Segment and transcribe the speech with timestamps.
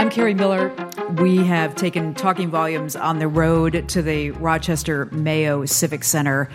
[0.00, 0.72] I'm Kerri Miller.
[1.20, 6.48] We have taken Talking Volumes on the road to the Rochester Mayo Civic Center.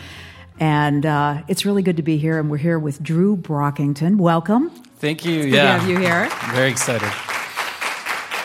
[0.60, 2.40] And uh, it's really good to be here.
[2.40, 4.16] And we're here with Drew Brockington.
[4.16, 4.72] Welcome.
[4.98, 5.44] Thank you.
[5.44, 5.76] Good yeah.
[5.76, 6.28] to have you here.
[6.56, 7.08] Very excited.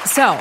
[0.04, 0.38] So,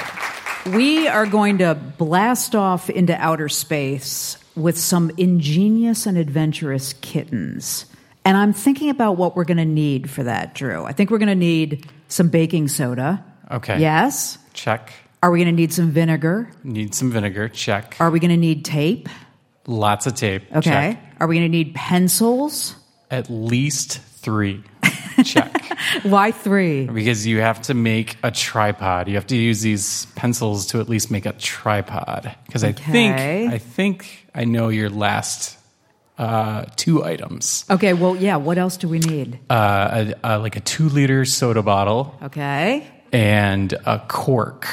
[0.76, 7.86] we are going to blast off into outer space with some ingenious and adventurous kittens.
[8.26, 10.84] And I'm thinking about what we're going to need for that, Drew.
[10.84, 13.24] I think we're going to need some baking soda.
[13.52, 13.80] Okay.
[13.80, 14.38] Yes.
[14.60, 14.92] Check.
[15.24, 16.52] Are we going to need some vinegar?
[16.66, 17.48] Need some vinegar.
[17.48, 17.96] Check.
[18.00, 19.08] Are we going to need tape?
[19.68, 20.44] Lots of tape.
[20.54, 20.70] Okay.
[20.70, 21.16] Check.
[21.22, 22.76] Are we going to need pencils?
[23.10, 24.62] At least three.
[25.24, 25.66] Check.
[26.04, 26.88] Why three?
[26.88, 29.08] Because you have to make a tripod.
[29.08, 32.36] You have to use these pencils to at least make a tripod.
[32.46, 33.48] Because I think Okay.
[33.48, 35.58] I think I know your last
[36.18, 37.64] uh, two items.
[37.70, 39.40] Okay, well, yeah, what else do we need?
[39.50, 42.86] Uh, a, a, like a two liter soda bottle Okay.
[43.12, 44.68] And a cork.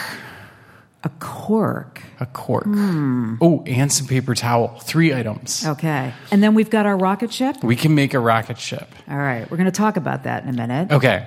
[1.04, 2.02] A cork.
[2.18, 2.66] A cork.
[2.66, 4.78] Oh, and some paper towel.
[4.80, 5.64] Three items.
[5.64, 6.12] Okay.
[6.30, 7.62] And then we've got our rocket ship.
[7.62, 8.88] We can make a rocket ship.
[9.08, 10.90] All right, we're going to talk about that in a minute.
[10.90, 11.26] Okay.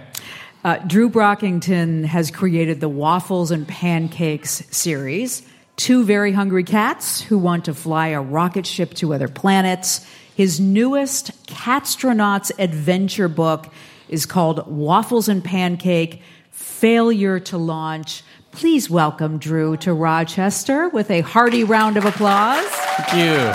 [0.64, 5.44] Uh, Drew Brockington has created the Waffles and Pancakes series.
[5.78, 10.06] Two very hungry cats who want to fly a rocket ship to other planets.
[10.36, 13.72] His newest Catstronauts adventure book
[14.10, 16.22] is called Waffles and Pancake
[16.80, 18.24] Failure to Launch.
[18.52, 22.64] Please welcome Drew to Rochester with a hearty round of applause.
[22.64, 23.54] Thank you.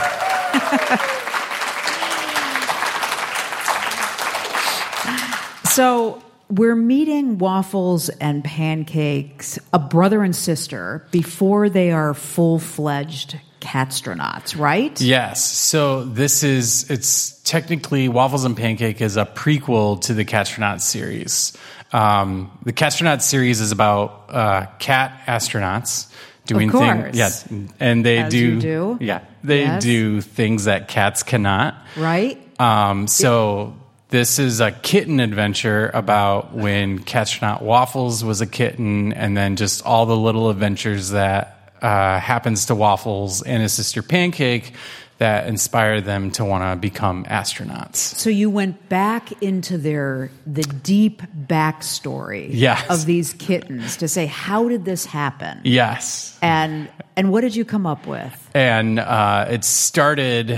[5.71, 13.41] So we're meeting waffles and pancakes, a brother and sister, before they are full fledged
[13.65, 15.01] catstronauts, right?
[15.01, 15.43] Yes.
[15.45, 21.57] So this is it's technically Waffles and Pancake is a prequel to the Catstronauts series.
[21.93, 26.09] Um, the Catstronauts series is about uh, cat astronauts
[26.47, 27.17] doing things.
[27.17, 27.49] Yes,
[27.81, 28.99] and they do, do.
[29.01, 29.83] Yeah, they Yes.
[29.83, 31.75] do things that cats cannot.
[31.97, 32.39] Right?
[32.61, 33.77] Um, so
[34.11, 39.85] this is a kitten adventure about when Catstronaut Waffles was a kitten, and then just
[39.87, 44.73] all the little adventures that uh, happens to Waffles and his sister Pancake
[45.19, 47.97] that inspire them to want to become astronauts.
[47.97, 52.85] So you went back into their the deep backstory Yes.
[52.91, 55.61] of these kittens to say how did this happen?
[55.65, 56.37] Yes.
[56.43, 58.51] And and what did you come up with?
[58.55, 60.49] And uh, it started,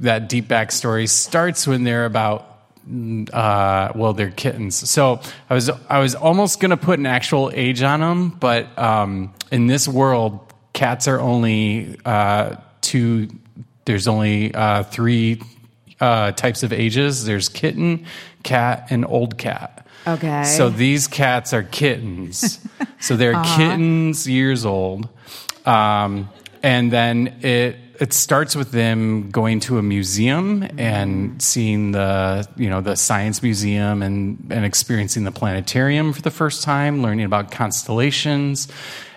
[0.00, 2.46] that deep backstory starts when they're about
[3.34, 4.74] uh, well, they're kittens.
[4.88, 8.76] So I was I was almost going to put an actual age on them, but
[8.78, 10.40] um, in this world,
[10.78, 13.28] cats are only uh, two.
[13.84, 15.42] There's only uh, three
[16.00, 17.24] uh, types of ages.
[17.24, 18.06] There's kitten,
[18.44, 19.84] cat, and old cat.
[20.06, 20.44] Okay.
[20.44, 22.60] So these cats are kittens.
[23.00, 25.08] so they're kittens years old.
[25.66, 26.30] Um,
[26.62, 32.70] and then it it starts with them going to a museum and seeing the you
[32.70, 37.50] know the science museum and and experiencing the planetarium for the first time, learning about
[37.50, 38.68] constellations,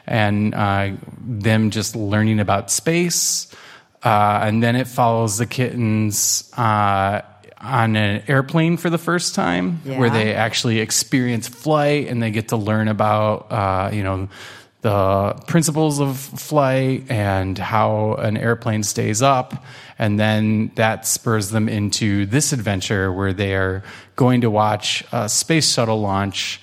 [0.07, 3.53] and uh, them just learning about space.
[4.03, 7.21] Uh, and then it follows the kittens uh,
[7.59, 12.47] on an airplane for the first time, where they actually experience flight and they get
[12.47, 14.27] to learn about uh, you know
[14.81, 19.63] the principles of flight and how an airplane stays up
[19.99, 23.83] and then that spurs them into this adventure where they are
[24.15, 26.59] going to watch a space shuttle launch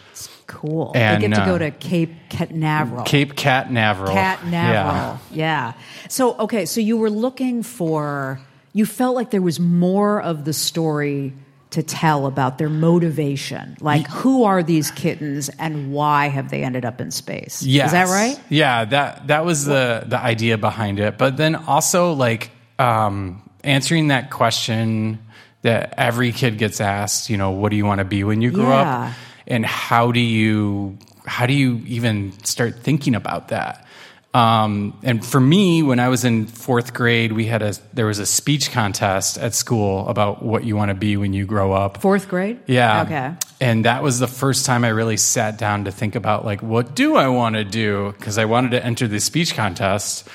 [0.48, 0.92] Cool.
[0.94, 3.04] And, they get to uh, go to Cape Canaveral.
[3.04, 5.18] cape cat naveral Cat Yeah.
[5.30, 5.72] Yeah.
[6.08, 8.40] So, okay, so you were looking for,
[8.72, 11.34] you felt like there was more of the story
[11.70, 13.76] to tell about their motivation.
[13.80, 17.62] Like, who are these kittens and why have they ended up in space?
[17.62, 17.88] Yes.
[17.88, 18.40] Is that right?
[18.48, 21.18] Yeah, that that was the the idea behind it.
[21.18, 25.18] But then also like um, answering that question
[25.60, 27.28] that every kid gets asked.
[27.28, 29.08] You know, what do you want to be when you grow Yeah.
[29.08, 29.12] up?
[29.48, 30.96] And how do you
[31.26, 33.84] how do you even start thinking about that?
[34.34, 38.18] Um, and for me, when I was in fourth grade, we had a there was
[38.18, 42.00] a speech contest at school about what you want to be when you grow up.
[42.02, 42.60] Fourth grade?
[42.66, 43.02] Yeah.
[43.02, 43.34] Okay.
[43.60, 46.94] And that was the first time I really sat down to think about like what
[46.94, 50.28] do I want to do because I wanted to enter the speech contest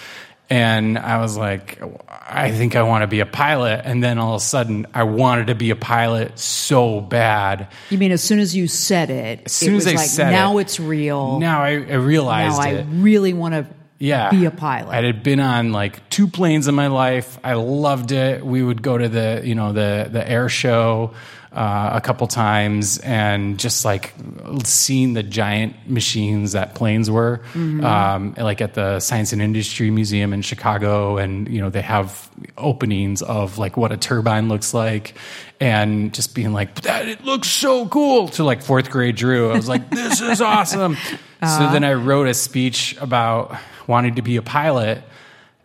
[0.50, 4.36] and I was like I think I want to be a pilot and then all
[4.36, 7.68] of a sudden I wanted to be a pilot so bad.
[7.90, 10.08] You mean as soon as you said it, As soon it as was I like,
[10.10, 11.40] said now it, it's real.
[11.40, 12.86] Now I, I realized now I it.
[12.90, 13.68] really want to
[14.00, 14.32] yeah.
[14.32, 14.92] be a pilot.
[14.92, 17.40] I had been on like two planes in my life.
[17.44, 18.46] I loved it.
[18.46, 21.14] We would go to the, you know, the the air show
[21.54, 24.14] uh, a couple times and just like
[24.64, 30.34] seeing the giant machines that planes were, um, like at the Science and Industry Museum
[30.34, 35.16] in Chicago, and you know they have openings of like what a turbine looks like,
[35.60, 39.52] and just being like that it looks so cool to like fourth grade Drew.
[39.52, 40.98] I was like, this is awesome.
[41.42, 45.04] So then I wrote a speech about wanting to be a pilot.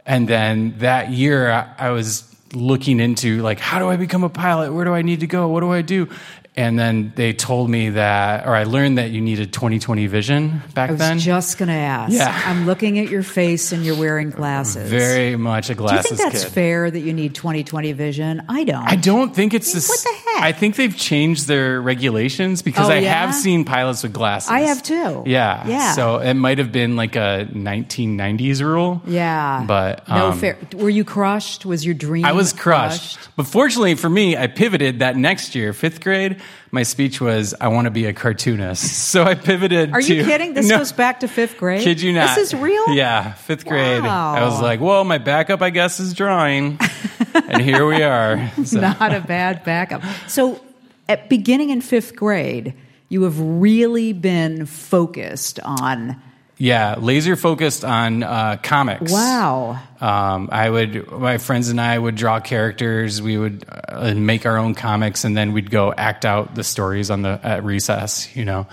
[0.04, 4.72] And then that year, I was looking into like, how do I become a pilot?
[4.72, 5.48] Where do I need to go?
[5.48, 6.08] What do I do?
[6.58, 10.88] And then they told me that, or I learned that you needed 20/20 vision back
[10.88, 10.88] then.
[10.88, 11.18] I was then.
[11.20, 12.12] just going to ask.
[12.12, 12.42] Yeah.
[12.46, 14.90] I'm looking at your face and you're wearing glasses.
[14.90, 16.06] Very much a glasses.
[16.10, 16.52] Do you think that's kid.
[16.52, 18.42] fair that you need 20/20 vision?
[18.48, 18.82] I don't.
[18.82, 19.86] I don't think it's the.
[19.88, 20.42] What the heck?
[20.42, 23.26] I think they've changed their regulations because Oh, I yeah?
[23.26, 24.50] have seen pilots with glasses.
[24.50, 25.22] I have too.
[25.26, 25.64] Yeah.
[25.64, 25.92] Yeah.
[25.92, 29.00] So it might have been like a 1990s rule.
[29.06, 29.64] Yeah.
[29.66, 30.58] But no um, fair.
[30.74, 31.64] Were you crushed?
[31.64, 32.24] Was your dream?
[32.24, 33.18] I was crushed.
[33.36, 36.40] But fortunately for me, I pivoted that next year, fifth grade.
[36.70, 38.84] My speech was, I want to be a cartoonist.
[39.08, 40.14] So I pivoted Are to.
[40.14, 40.52] you kidding?
[40.54, 41.82] This No, goes back to fifth grade.
[41.82, 42.36] Kid you not.
[42.36, 42.94] This is real.
[42.94, 44.02] Yeah, fifth grade.
[44.02, 46.78] I was like, well, my backup, I guess, is drawing.
[47.34, 48.50] and here we are.
[48.64, 50.02] So- Not a bad backup.
[50.26, 50.60] So,
[51.08, 52.74] at beginning in fifth grade,
[53.08, 56.20] you have really been focused on.
[56.58, 59.12] Yeah, laser focused on uh, comics.
[59.12, 59.78] Wow.
[60.00, 63.22] Um, I would, my friends and I would draw characters.
[63.22, 67.10] We would uh, make our own comics, and then we'd go act out the stories
[67.10, 68.34] on the at recess.
[68.36, 68.66] You know,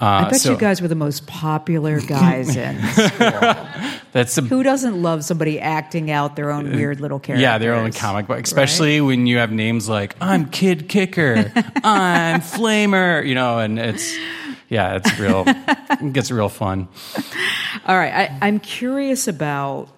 [0.00, 3.56] uh, I bet so you guys were the most popular guys in school.
[4.12, 7.42] that's a, Who doesn't love somebody acting out their own weird little characters?
[7.42, 11.52] yeah, their own comic book, especially when you have names like I'm Kid Kicker,
[11.84, 14.16] I'm Flamer, you know, and it's
[14.70, 16.88] yeah, it's real, it gets real fun.
[17.86, 18.30] All right.
[18.30, 19.88] I, I'm curious about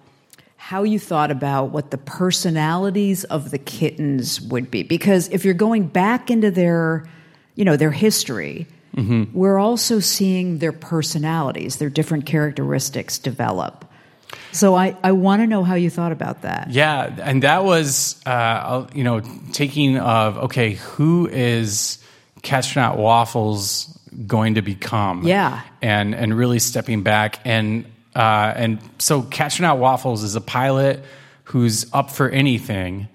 [0.57, 4.83] how you thought about what the personalities of the kittens would be.
[4.83, 7.07] Because if you're going back into their,
[7.55, 9.35] you know, their history, Mm-hmm.
[9.35, 13.85] we're also seeing their personalities, their different characteristics develop.
[14.51, 16.69] So I, I want to know how you thought about that.
[16.69, 19.21] Yeah, and that was uh, you know
[19.51, 21.97] taking of okay, who is
[22.43, 23.97] Catstronaut Waffles
[24.27, 25.25] going to become?
[25.25, 25.61] Yeah.
[25.81, 31.03] and and really stepping back and uh, and so Catstronaut Waffles is a pilot
[31.45, 33.07] who's up for anything,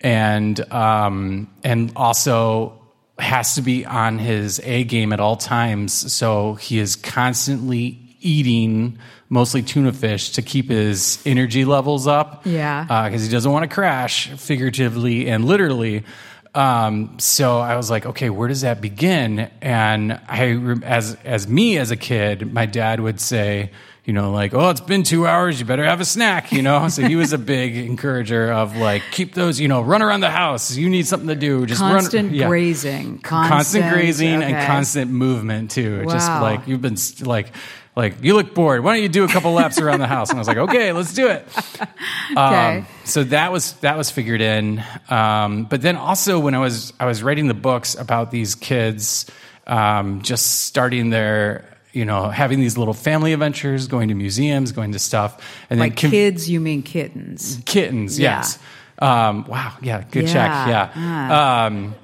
[0.00, 2.78] and um, and also
[3.18, 6.12] has to be on his A game at all times.
[6.12, 8.98] So he is constantly eating
[9.28, 12.46] mostly tuna fish to keep his energy levels up.
[12.46, 12.84] Yeah.
[13.08, 16.04] Because he doesn't want to crash figuratively and literally.
[16.54, 19.50] Um, so I was like, okay, where does that begin?
[19.62, 20.52] And I,
[20.84, 23.70] as as me as a kid, my dad would say,
[24.04, 26.88] you know, like, oh, it's been two hours, you better have a snack, you know.
[26.88, 30.30] So he was a big encourager of like, keep those, you know, run around the
[30.30, 30.76] house.
[30.76, 31.64] You need something to do.
[31.64, 32.48] Just Constant run, yeah.
[32.48, 33.20] grazing.
[33.20, 36.04] constant, Constant, grazing and constant movement too.
[36.04, 37.52] Just like you've been st- like.
[37.94, 38.82] Like you look bored.
[38.82, 40.30] Why don't you do a couple laps around the house?
[40.30, 41.46] And I was like, okay, let's do it.
[42.32, 42.78] Okay.
[42.78, 44.82] Um, so that was that was figured in.
[45.10, 49.30] Um, but then also when I was I was writing the books about these kids,
[49.66, 54.92] um, just starting their you know having these little family adventures, going to museums, going
[54.92, 55.36] to stuff,
[55.68, 57.60] and then By con- kids, you mean kittens.
[57.66, 58.18] kittens.
[58.18, 58.36] Yeah.
[58.38, 58.58] Yes.
[58.98, 59.74] Um, wow.
[59.82, 60.04] Yeah.
[60.10, 60.50] Good check.
[60.50, 60.68] Yeah.
[60.68, 60.90] Yeah.
[60.96, 61.66] Ah.
[61.66, 61.94] Um,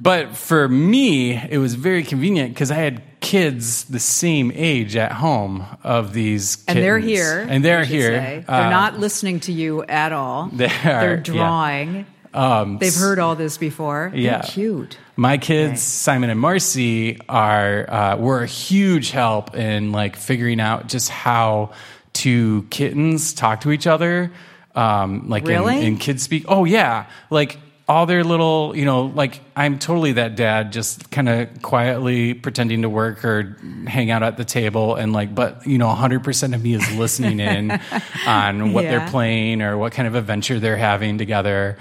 [0.00, 5.12] but for me, it was very convenient because I had kids the same age at
[5.12, 6.76] home of these kittens.
[6.76, 7.46] And they're here.
[7.48, 8.18] And they're here.
[8.18, 8.44] say.
[8.46, 10.48] Uh, They're not listening to you at all.
[10.52, 11.22] They are, They're yeah.
[11.22, 12.06] drawing.
[12.34, 14.10] Um, They've heard all this before.
[14.12, 14.42] They're Yeah.
[14.42, 14.98] cute.
[15.16, 15.80] My kids.
[15.82, 21.70] Simon and Marcy, are uh, were a huge help in like figuring out just how
[22.12, 24.30] two kittens talk to each other.
[24.74, 26.44] Um, like in- in, kids speak.
[26.46, 27.58] Oh yeah, like
[27.88, 32.82] all their little, you know, like I'm totally that dad, just kind of quietly pretending
[32.82, 36.54] to work or hang out at the table, and like, but you know, 100 percent
[36.54, 37.70] of me is listening in
[38.26, 38.98] on what Yeah.
[38.98, 41.78] they're playing or what kind of adventure they're having together.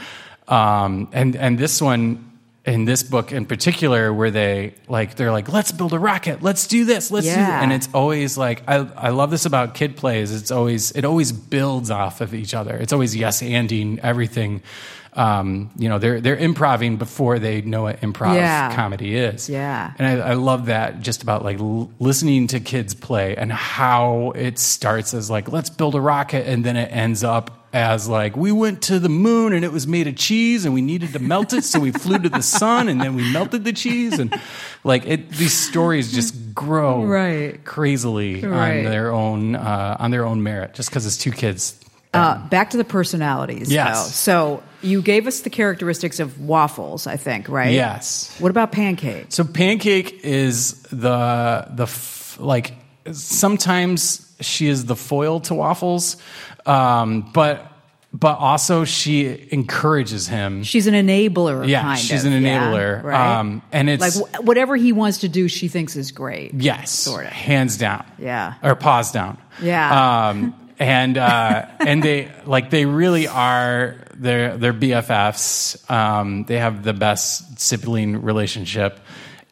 [0.47, 2.23] Um, and and this one
[2.65, 6.67] in this book in particular where they like they're like let's build a rocket let's
[6.67, 7.63] do this let's do Yeah.
[7.63, 11.31] and it's always like I, I love this about kid plays it's always it always
[11.31, 14.61] builds off of each other it's always yes anding everything
[15.17, 18.73] um, you know they're they're improving before they know what improv Yeah.
[18.75, 19.91] comedy is Yeah.
[19.97, 24.31] and I, I love that just about like l- listening to kids play and how
[24.35, 28.37] it starts as like let's build a rocket and then it ends up as like
[28.37, 31.19] we went to the moon and it was made of cheese and we needed to
[31.19, 34.33] melt it so we flew to the sun and then we melted the cheese and
[34.85, 37.63] like it these stories just grow Right.
[37.65, 38.79] crazily Right.
[38.79, 41.77] on their own uh, on their own merit just because it's two kids
[42.13, 43.71] Uh, back to the personalities.
[43.71, 44.03] Yes.
[44.05, 44.09] though.
[44.09, 47.71] So you gave us the characteristics of waffles, I think, right?
[47.73, 48.35] Yes.
[48.39, 49.27] What about pancake?
[49.29, 52.73] So pancake is the the f- like
[53.11, 56.17] sometimes she is the foil to waffles,
[56.65, 57.71] um, but
[58.13, 60.63] but also she encourages him.
[60.63, 61.67] She's an enabler.
[61.67, 63.03] Yeah, she's of, an yeah, enabler.
[63.03, 63.39] right?
[63.39, 66.53] Um, and it's- like wh- whatever he wants to do, she thinks is great.
[66.53, 67.27] Yes, Sorta.
[67.27, 68.05] hands down.
[68.17, 68.53] Yeah.
[68.63, 69.37] or paws down.
[69.61, 70.29] Yeah.
[70.29, 75.89] um, and uh, and they like they really are they're they're BFFs.
[75.89, 78.99] Um, they have the best sibling relationship.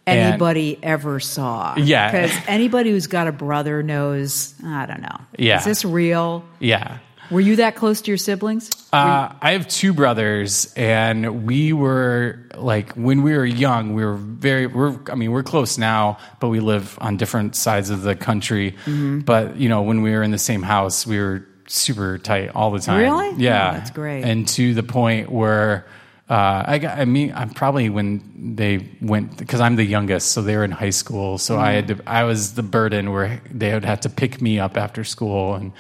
[0.08, 1.74] And- Anybody ever saw?
[1.77, 2.12] Yeah.
[2.12, 4.53] because anybody who's got a brother knows.
[4.63, 5.20] I don't know.
[5.38, 5.58] Yeah.
[5.58, 6.44] is this real?
[6.60, 7.00] yeah.
[7.32, 8.70] Were you that close to your siblings?
[8.94, 14.15] Uh, I have two brothers, and we were like when we were young, we were
[14.15, 14.67] very.
[14.67, 18.72] We're I mean, we're close now, but we live on different sides of the country.
[18.86, 19.20] Mm-hmm.
[19.20, 22.72] But you know, when we were in the same house, we were super tight all
[22.72, 23.00] the time.
[23.00, 23.44] Really?
[23.44, 24.24] Yeah, Oh, that's great.
[24.24, 25.86] And to the point where.
[26.27, 26.98] Uh, I got.
[26.98, 30.72] I mean, I'm probably when they went because I'm the youngest, so they were in
[30.72, 31.38] high school.
[31.38, 32.01] So I had to.
[32.08, 35.72] I was the burden where they would have to pick me up after school and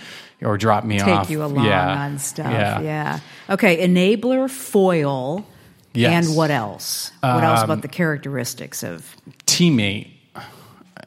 [0.41, 1.29] or drop me Take off.
[1.29, 2.03] you along yeah.
[2.03, 2.51] on stuff.
[2.51, 2.81] Yeah.
[2.81, 3.19] Yeah.
[3.49, 3.87] Okay.
[3.87, 5.45] Enabler, foil,
[5.93, 6.25] Yes.
[6.25, 7.11] Um, and what else?
[7.21, 9.15] What else about the characteristics of?
[9.45, 10.09] teammate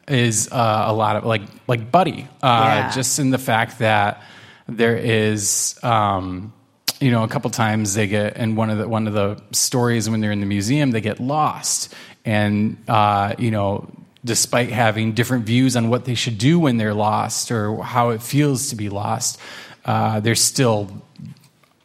[0.07, 2.47] is uh, a lot of like like buddy uh,
[2.87, 2.91] Yeah.
[2.91, 4.23] just in the fact that
[4.67, 6.53] there is um,
[7.01, 10.09] you know a couple times they get and one of the one of the stories
[10.09, 11.93] when they're in the museum they get lost
[12.25, 13.87] and uh, you know
[14.25, 18.23] despite having different views on what they should do when they're lost or how it
[18.23, 19.39] feels to be lost
[19.85, 21.03] uh, they're still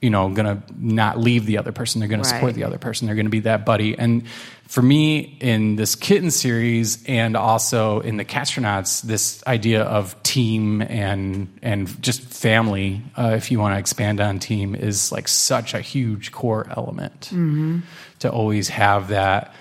[0.03, 1.99] you know, going to not leave the other person.
[1.99, 3.05] They're going to support the other person.
[3.05, 3.97] They're going to be that buddy.
[3.97, 4.27] And
[4.67, 10.81] for me, in this kitten series, and also in the Catstronauts, this idea of team
[10.81, 15.73] and and just family, uh, if you want to expand on team, is like such
[15.73, 17.29] a huge core element
[18.19, 19.53] to always have that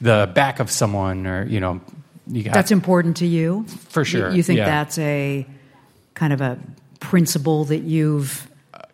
[0.00, 1.80] the back of someone, or you know,
[2.26, 4.66] you got That's important to you, For sure, You, think yeah.
[4.66, 5.46] that's a
[6.14, 6.58] kind of a
[7.00, 8.48] principle that you've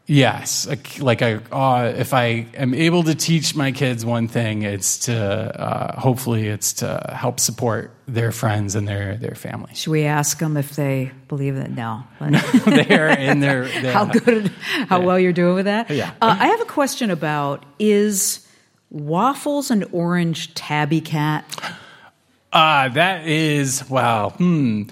[0.06, 0.66] Yes,
[0.98, 5.14] like, I, uh, if I am able to teach my kids one thing, it's to
[5.16, 9.72] uh, hopefully it's to help support their friends and their their family.
[9.74, 11.70] Should we ask them if they believe it?
[11.70, 12.02] No.
[12.20, 14.48] They're in their, their how good,
[14.88, 15.88] how well you're doing with that?
[15.88, 16.10] Yeah.
[16.20, 18.46] Uh, I have a question about is
[18.90, 21.44] waffles an orange tabby cat?
[22.52, 24.30] Uh, that is wow.
[24.30, 24.82] Hmm.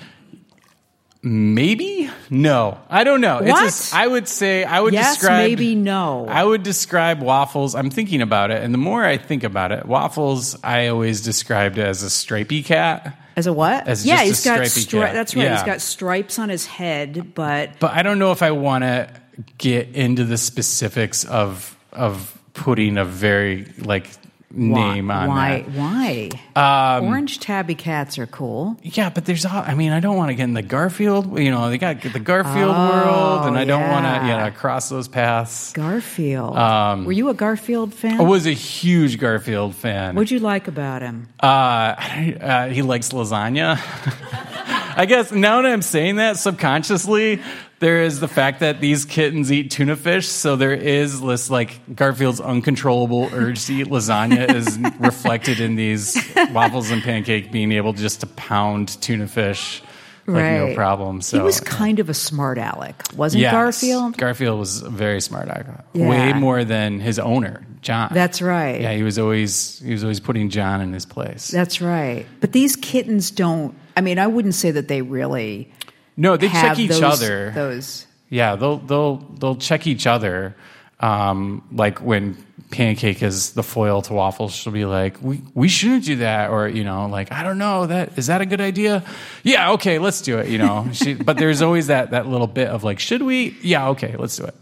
[1.23, 3.43] Maybe no, I don't know.
[3.43, 3.67] What?
[3.67, 6.27] It's a, I would say I would Yes, describe maybe no.
[6.27, 7.75] I would describe waffles.
[7.75, 11.79] I'm thinking about it, and the more I think about it, waffles I always described
[11.79, 13.19] as a stripy cat.
[13.37, 13.87] As a what?
[13.87, 15.13] As yeah, just he's a got stri-.
[15.13, 15.43] That's right.
[15.51, 15.67] He's Yeah.
[15.67, 19.11] got stripes on his head, but but I don't know if I want to
[19.59, 24.09] get into the specifics of of putting a very like
[24.53, 25.15] name why?
[25.15, 25.63] on why?
[25.63, 26.41] that.
[26.57, 27.01] Why?
[27.07, 28.77] Orange tabby cats are cool.
[28.83, 29.47] Yeah, but there's.
[29.47, 31.39] I mean, I don't want to get in the Garfield.
[31.39, 34.23] You know, they got the Garfield Oh, world, and I don't want to yeah.
[34.45, 35.73] you know cross those paths.
[35.73, 36.57] Garfield.
[36.57, 38.21] Um, Were you a Garfield fan?
[38.21, 40.15] I was a huge Garfield fan.
[40.15, 41.29] What'd you like about him?
[41.43, 43.79] Uh, uh, he likes lasagna.
[44.97, 47.41] I guess now that I'm saying that subconsciously,
[47.81, 51.81] there is the fact that these kittens eat tuna fish, so there is this like
[51.95, 56.17] Garfield's uncontrollable urge to eat lasagna is reflected in these
[56.53, 59.83] waffles and pancake being able just to pound tuna fish
[60.27, 61.21] like no problem.
[61.23, 63.53] So he was uh, kind of a smart aleck, wasn't Yes.
[63.53, 64.17] Garfield?
[64.17, 65.49] Garfield was a very smart.
[65.49, 65.83] guy.
[65.93, 66.09] Yeah.
[66.09, 68.11] Way more than his owner, Jon.
[68.13, 68.81] That's right.
[68.81, 71.49] Yeah, he was always he was always putting Jon in his place.
[71.49, 72.27] That's right.
[72.41, 73.75] But these kittens don't.
[73.97, 75.73] I mean, I wouldn't say that they really
[76.21, 77.51] no, they check each those, other.
[77.53, 78.07] Those.
[78.29, 80.55] Yeah, they'll they'll they'll check each other.
[81.01, 82.37] Um, like when
[82.71, 86.69] Pancake is the foil to waffles, she'll be like, "We we shouldn't do that," or
[86.69, 89.03] you know, like, "I don't know that is that a good idea?"
[89.43, 90.49] Yeah, okay, let's do it.
[90.49, 93.89] You know, she, but there's always that that little bit of like, "Should we?" Yeah,
[93.89, 94.55] okay, let's do it.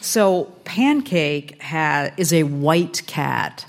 [0.00, 3.64] So Pancake ha- is a white cat,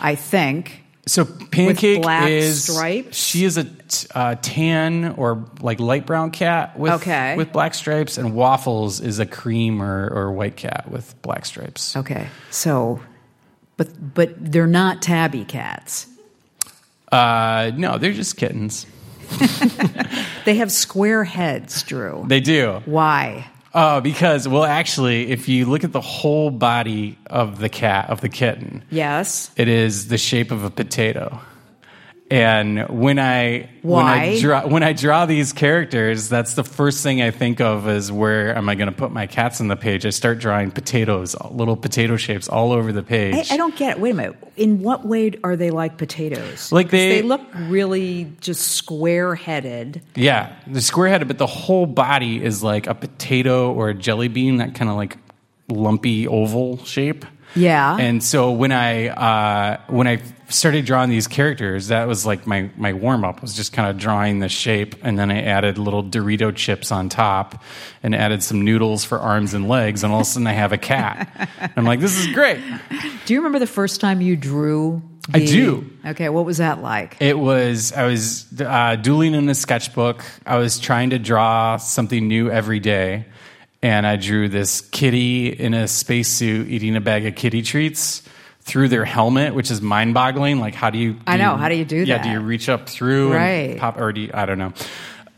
[0.00, 0.81] I think.
[1.12, 3.18] So Pancake black is stripes?
[3.18, 7.36] She is a t- uh, tan or like light brown cat with Okay.
[7.36, 11.94] with black stripes, and Waffles is a cream or, or white cat with black stripes.
[11.98, 12.28] Okay.
[12.50, 13.02] So,
[13.76, 16.06] but but they're not tabby cats.
[17.12, 18.86] Uh, no, they're just kittens.
[20.44, 22.24] They have square heads, Drew.
[22.26, 22.82] They do.
[22.84, 23.46] Why?
[23.74, 28.20] Oh, because well, actually, if you look at the whole body of the cat of
[28.20, 29.50] the kitten, Yes.
[29.56, 31.40] it is the shape of a potato,
[32.32, 37.20] And when I when I draw when I draw these characters, that's the first thing
[37.20, 40.06] I think of is where am I going to put my cats on the page?
[40.06, 43.50] I start drawing potatoes, little potato shapes all over the page.
[43.50, 44.00] I, I don't get it.
[44.00, 44.36] Wait a minute.
[44.56, 46.72] In what way are they like potatoes?
[46.72, 50.00] Like they- they look really just square headed.
[50.14, 54.28] Yeah, the square headed, but the whole body is like a potato or a jelly
[54.28, 55.18] bean, that kind of like
[55.68, 57.26] lumpy oval shape.
[57.54, 57.98] Yeah.
[58.00, 62.70] And so when I uh, when I started drawing these characters, that was like my
[62.76, 66.02] my warm up was just kind of drawing the shape, and then I added little
[66.02, 67.62] Dorito chips on top,
[68.02, 70.72] and added some noodles for arms and legs, and all of a sudden I have
[70.72, 71.50] a cat.
[71.76, 72.60] I'm like, this is great.
[73.26, 75.02] Do you remember the first time you drew?
[75.32, 75.88] I do.
[76.04, 77.16] Okay, what was that like?
[77.20, 80.24] It was I was uh, dueling in a sketchbook.
[80.44, 83.26] I was trying to draw something new every day,
[83.82, 88.22] and I drew this kitty in a spacesuit eating a bag of kitty treats
[88.64, 90.60] through their helmet, which is mind-boggling.
[90.60, 91.16] Like, how do you?
[91.26, 92.26] I know, how do you do Yeah, that?
[92.26, 92.32] Yeah.
[92.34, 93.78] Do you reach up through Right.
[93.78, 94.72] pop, or do you, I don't know.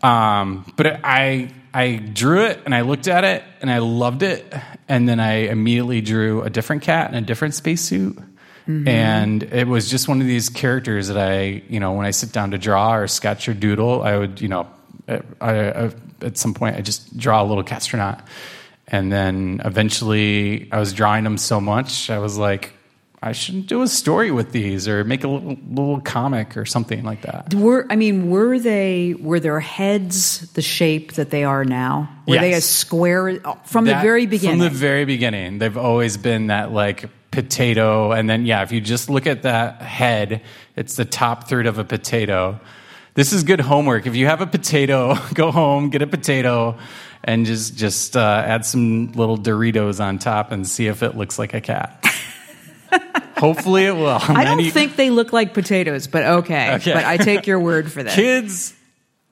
[0.08, 4.52] Um, but I I drew it and I looked at it and I loved it,
[4.88, 8.16] and then I immediately drew a different cat in a different spacesuit.
[8.68, 8.88] Mm-hmm.
[8.88, 12.32] And it was just one of these characters that I, you know, when I sit
[12.32, 14.66] down to draw or sketch or doodle, I would, you know,
[15.06, 15.90] I, I,
[16.22, 18.20] at some point I just draw a little catstronaut.
[18.88, 22.72] And then eventually I was drawing them so much, I was like,
[23.26, 27.04] I should do a story with these or make a little, little comic or something
[27.04, 27.54] like that.
[27.54, 32.10] Were I mean, were they were their heads the shape that they are now?
[32.28, 32.58] Were they Yes.
[32.58, 34.58] as square from the very beginning?
[34.58, 38.80] From the very beginning, they've always been that like potato, and then yeah, if you
[38.82, 40.42] just look at that head,
[40.76, 42.60] it's the top third of a potato.
[43.14, 44.06] This is good homework.
[44.06, 46.76] If you have a potato, go home, get a potato,
[47.22, 51.38] and just just uh, add some little Doritos on top and see if it looks
[51.38, 52.04] like a cat.
[53.44, 54.18] Hopefully, it will.
[54.20, 56.74] I don't think they look like potatoes, but okay.
[56.76, 56.92] Okay.
[56.94, 58.14] But I take your word for that.
[58.14, 58.74] kids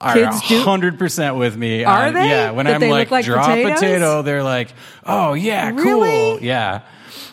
[0.01, 1.83] are Kids do- hundred percent with me.
[1.85, 2.29] Are on- they?
[2.29, 3.71] Yeah, when That I'm they like, look like draw potatoes?
[3.71, 4.73] a potato, they're like,
[5.05, 6.09] oh yeah, Really?
[6.37, 6.81] cool, yeah.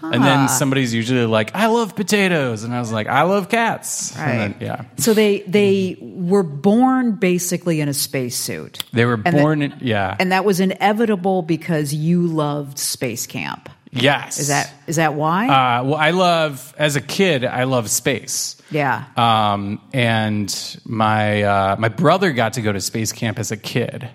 [0.02, 4.16] And then somebody's usually like, I love potatoes, and I was like, I love cats.
[4.16, 4.38] And Right.
[4.38, 8.82] then, yeah, So they they were born basically in a spacesuit.
[8.92, 9.62] they were And born.
[9.62, 13.68] in, yeah, And that was inevitable because you loved space camp.
[13.92, 14.38] Yes.
[14.38, 15.48] Is that is that why?
[15.48, 17.44] Uh, well, I love as a kid.
[17.44, 18.56] I love space.
[18.70, 19.04] yeah.
[19.16, 24.08] Um, and my uh, my brother got to go to space camp as a kid,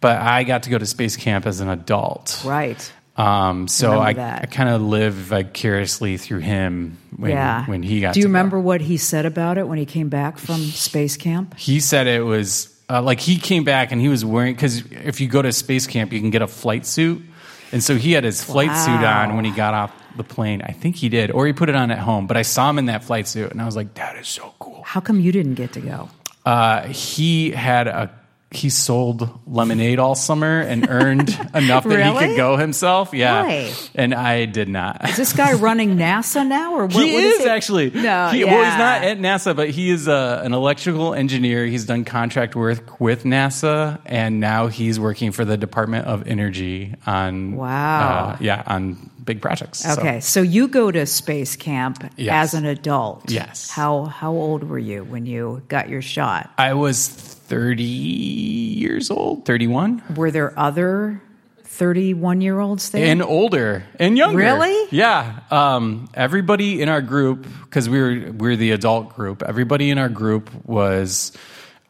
[0.00, 2.42] but I got to go to space camp as an adult.
[2.44, 2.92] right.
[3.18, 4.40] Um, so Remember I.
[4.42, 7.64] I kind of live vicariously through him when, yeah.
[7.64, 8.30] when he got Do you to go.
[8.30, 11.56] remember what he said about it when he came back from space camp?
[11.56, 15.18] He said it was uh, like he came back and he was wearing, because if
[15.22, 17.22] you go to space camp, you can get a flight suit.
[17.72, 20.62] And so he had his flight suit on when he got off the plane.
[20.62, 22.26] I think he did, or he put it on at home.
[22.26, 24.54] But I saw him in that flight suit and I was like, that is so
[24.58, 24.82] cool.
[24.82, 26.08] How come you didn't get to go?
[26.44, 28.10] Uh, he had a
[28.52, 33.12] he sold lemonade all summer and earned enough that he could go himself.
[33.12, 33.72] Yeah, Why?
[33.94, 35.08] and I did not.
[35.08, 37.48] Is this guy running NASA now, or what, he what is he?
[37.48, 37.90] actually.
[37.90, 41.66] No, he, well, he's not at NASA, but he is uh, an electrical engineer.
[41.66, 46.94] He's done contract work with NASA, and now he's working for the Department of Energy
[47.04, 48.30] on Wow.
[48.30, 49.80] uh, yeah, on big projects.
[49.80, 52.54] So, Okay, so you go to space camp Yes.
[52.54, 53.28] as an adult.
[53.28, 53.68] Yes.
[53.70, 56.48] How how old were you when you got your shot?
[56.56, 60.02] I was thirty years old, thirty-one.
[60.14, 61.22] Were there other
[61.62, 63.06] thirty-one year olds there?
[63.06, 64.38] and older and younger.
[64.38, 64.88] Really?
[64.90, 65.40] Yeah.
[65.50, 69.42] Um, everybody in our group, because we were we're the adult group.
[69.42, 71.32] Everybody in our group was,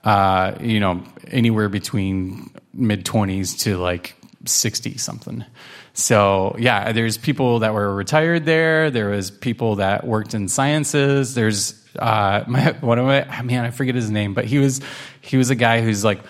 [0.05, 5.45] uh, you know, anywhere between mid twenties to like sixty something.
[5.95, 8.90] So yeah, there's people that were retired there.
[8.90, 11.35] There was people that worked in sciences.
[11.35, 14.81] There's uh, my one of my man, I forget his name, but he was
[15.26, 16.20] he was a guy who's like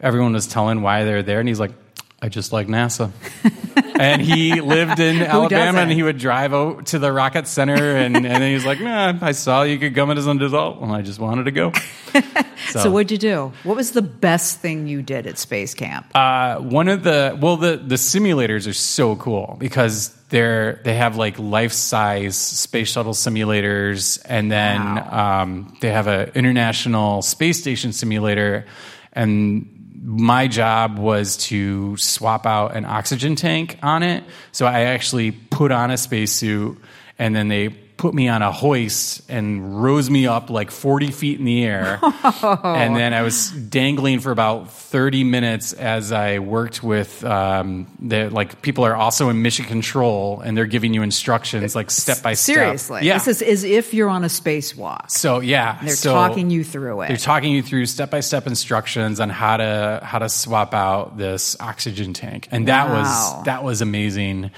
[0.00, 1.72] everyone was telling why they're there, and he's like,
[2.24, 3.12] I just like NASA.
[4.00, 8.16] and he lived in Alabama, and he would drive out to the Rocket Center, and,
[8.16, 10.90] and then he was like, "Nah, I saw you could come as an adult, and
[10.90, 11.72] I just wanted to go."
[12.70, 13.52] so what'd you do?
[13.62, 16.06] What was the best thing you did at space camp?
[16.16, 21.18] Uh, one of the well, the the simulators are so cool because they're they have
[21.18, 24.80] like life size space shuttle simulators, and then
[25.12, 28.64] um, they have an international space station simulator,
[29.12, 29.73] and
[30.06, 34.22] my job was to swap out an oxygen tank on it.
[34.52, 36.78] So I actually put on a spacesuit,
[37.18, 41.38] and then they put me on a hoist and rose me up like 40 feet
[41.38, 42.00] in the air.
[42.42, 48.30] and then I was dangling for about 30 minutes as I worked with um, the
[48.30, 52.34] like people are also in mission control and they're giving you instructions like step by
[52.34, 52.56] step.
[52.56, 53.14] Seriously, yeah.
[53.14, 55.10] this is as if you're on a spacewalk.
[55.10, 57.08] So yeah, They're so talking you through it.
[57.08, 61.16] They're talking you through step by step instructions on how to how to swap out
[61.16, 63.00] this oxygen tank, and that Wow.
[63.36, 64.50] was that was amazing.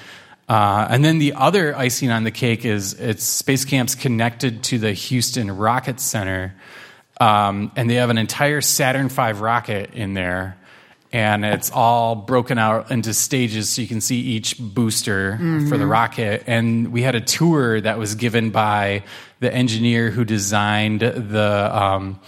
[0.48, 4.78] Uh, and then the other icing on the cake is it's Space Camp's connected to
[4.78, 6.54] the Houston Rocket Center,
[7.20, 10.56] um, and they have an entire Saturn V rocket in there.
[11.12, 15.86] And it's all broken out into stages so you can see each booster for the
[15.86, 16.42] rocket.
[16.46, 19.02] And we had a tour that was given by
[19.40, 22.20] the engineer who designed the, um,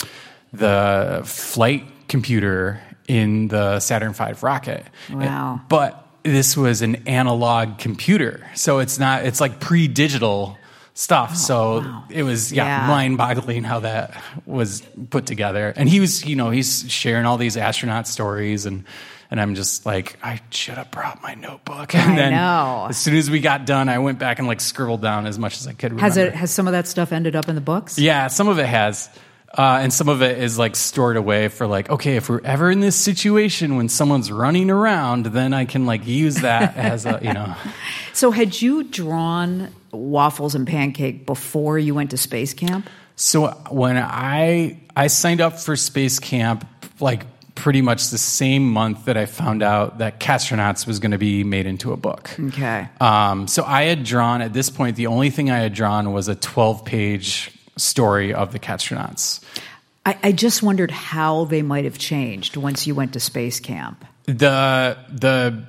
[0.54, 4.86] the flight computer in the Saturn V rocket.
[5.12, 5.60] Wow.
[5.68, 8.46] But this was an analog computer.
[8.54, 10.56] So it's not, it's like pre digital
[10.94, 11.30] stuff.
[11.32, 12.86] Oh, so it was, yeah, Oh, Yeah.
[12.88, 15.72] mind boggling how that was put together.
[15.76, 18.84] And he was, you know, he's sharing all these astronaut stories and,
[19.30, 21.94] and I'm just like, I should have brought my notebook.
[21.94, 22.86] And I then know.
[22.88, 25.58] as soon as we got done, I went back and like scribbled down as much
[25.58, 26.00] as I could.
[26.00, 27.98] Has it has some of that stuff ended up in the books?
[27.98, 29.08] Yeah, some of it has.
[29.56, 32.70] Uh, and some of it is like stored away for like, okay, if we're ever
[32.70, 37.18] in this situation when someone's running around, then I can like use that as a,
[37.22, 37.54] you know.
[38.12, 42.88] So had you drawn waffles and pancake before you went to space camp?
[43.16, 46.68] So when I I signed up for space camp,
[47.00, 51.18] like pretty much the same month that I found out that Catstronauts was going to
[51.18, 52.30] be made into a book.
[52.38, 52.88] Okay.
[53.00, 54.96] Um, so I had drawn at this point.
[54.96, 59.42] The only thing I had drawn was a twelve page story of the Catstronauts.
[60.04, 64.04] I, I just wondered how they might have changed once you went to space camp.
[64.26, 65.64] the the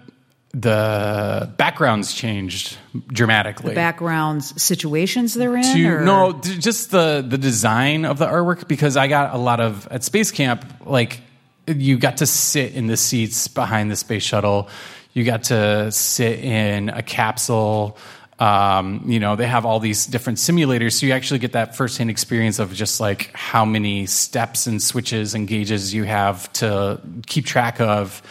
[0.51, 2.75] the backgrounds changed
[3.07, 3.69] dramatically.
[3.69, 5.63] The Backgrounds, situations they're in?
[5.63, 9.59] to or- no, just the the design of the artwork because I got a lot
[9.59, 11.21] of at space camp like
[11.67, 14.69] you got to sit in the seats behind the space shuttle.
[15.13, 17.97] You got to sit in a capsule.
[18.39, 22.09] Um, you know, they have all these different simulators, so you actually get that firsthand
[22.09, 27.45] experience of just like how many steps and switches and gauges you have to keep
[27.45, 28.21] track of.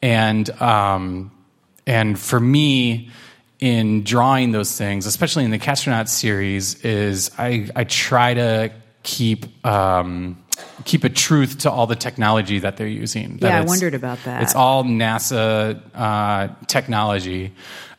[0.00, 1.30] And um,
[1.86, 3.10] and for me,
[3.58, 9.66] in drawing those things, especially in the Catstronaut series, is I, I try to keep
[9.66, 10.42] um,
[10.84, 13.36] keep a truth to all the technology that they're using.
[13.38, 14.42] That Yeah, I wondered about that.
[14.42, 17.52] It's all NASA uh, technology.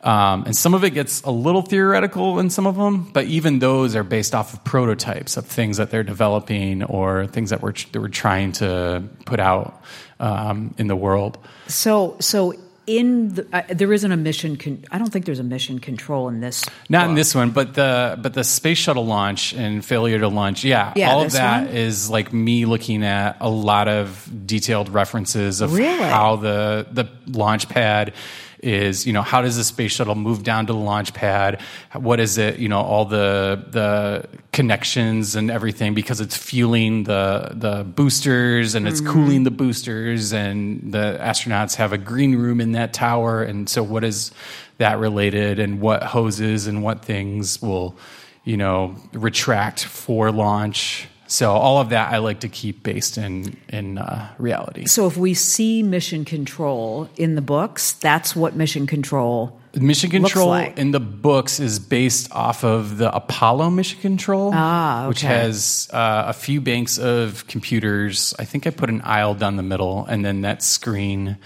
[0.04, 3.60] Um, and some of it gets a little theoretical in some of them, but even
[3.60, 7.74] those are based off of prototypes of things that they're developing or things that we're,
[7.92, 9.80] that we're trying to put out
[10.20, 11.38] um, in the world.
[11.68, 12.54] So, so
[12.88, 14.58] in the, uh, there isn't a mission.
[14.58, 16.66] Con- I don't think there's a mission control in this.
[16.90, 20.64] Not in this one, but the but the space shuttle launch and failure to launch.
[20.64, 21.76] Yeah, Yeah, all of that one?
[21.76, 26.10] is like me looking at a lot of detailed references of Really?
[26.10, 28.14] how the the launch pad
[28.62, 29.06] is.
[29.08, 31.62] You know, how does the space shuttle move down to the launch pad?
[31.94, 32.60] What is it?
[32.60, 38.88] You know, all the the connections and everything because it's fueling the the boosters and
[38.88, 39.12] it's Mm-hmm.
[39.14, 43.82] cooling the boosters and the astronauts have a green room in that tower and so
[43.82, 44.32] what is
[44.78, 47.96] that related and what hoses and what things will
[48.44, 53.56] you know retract for launch so all of that i like to keep based in
[53.70, 58.86] in uh, reality So, if we see mission control in the books, that's what mission
[58.86, 59.58] control.
[59.74, 60.78] mission control like.
[60.78, 66.24] in the books is based off of the apollo mission control Ah, which has uh,
[66.28, 70.26] a few banks of computers i think i put an aisle down the middle and
[70.26, 71.38] then that screen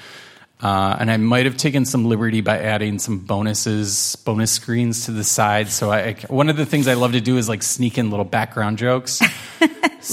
[0.65, 5.11] uh, and I might have taken some liberty by adding some bonuses, bonus screens to
[5.11, 5.69] the side.
[5.69, 8.09] So I, I- one of the things I love to do is like sneak in
[8.09, 9.21] little background jokes.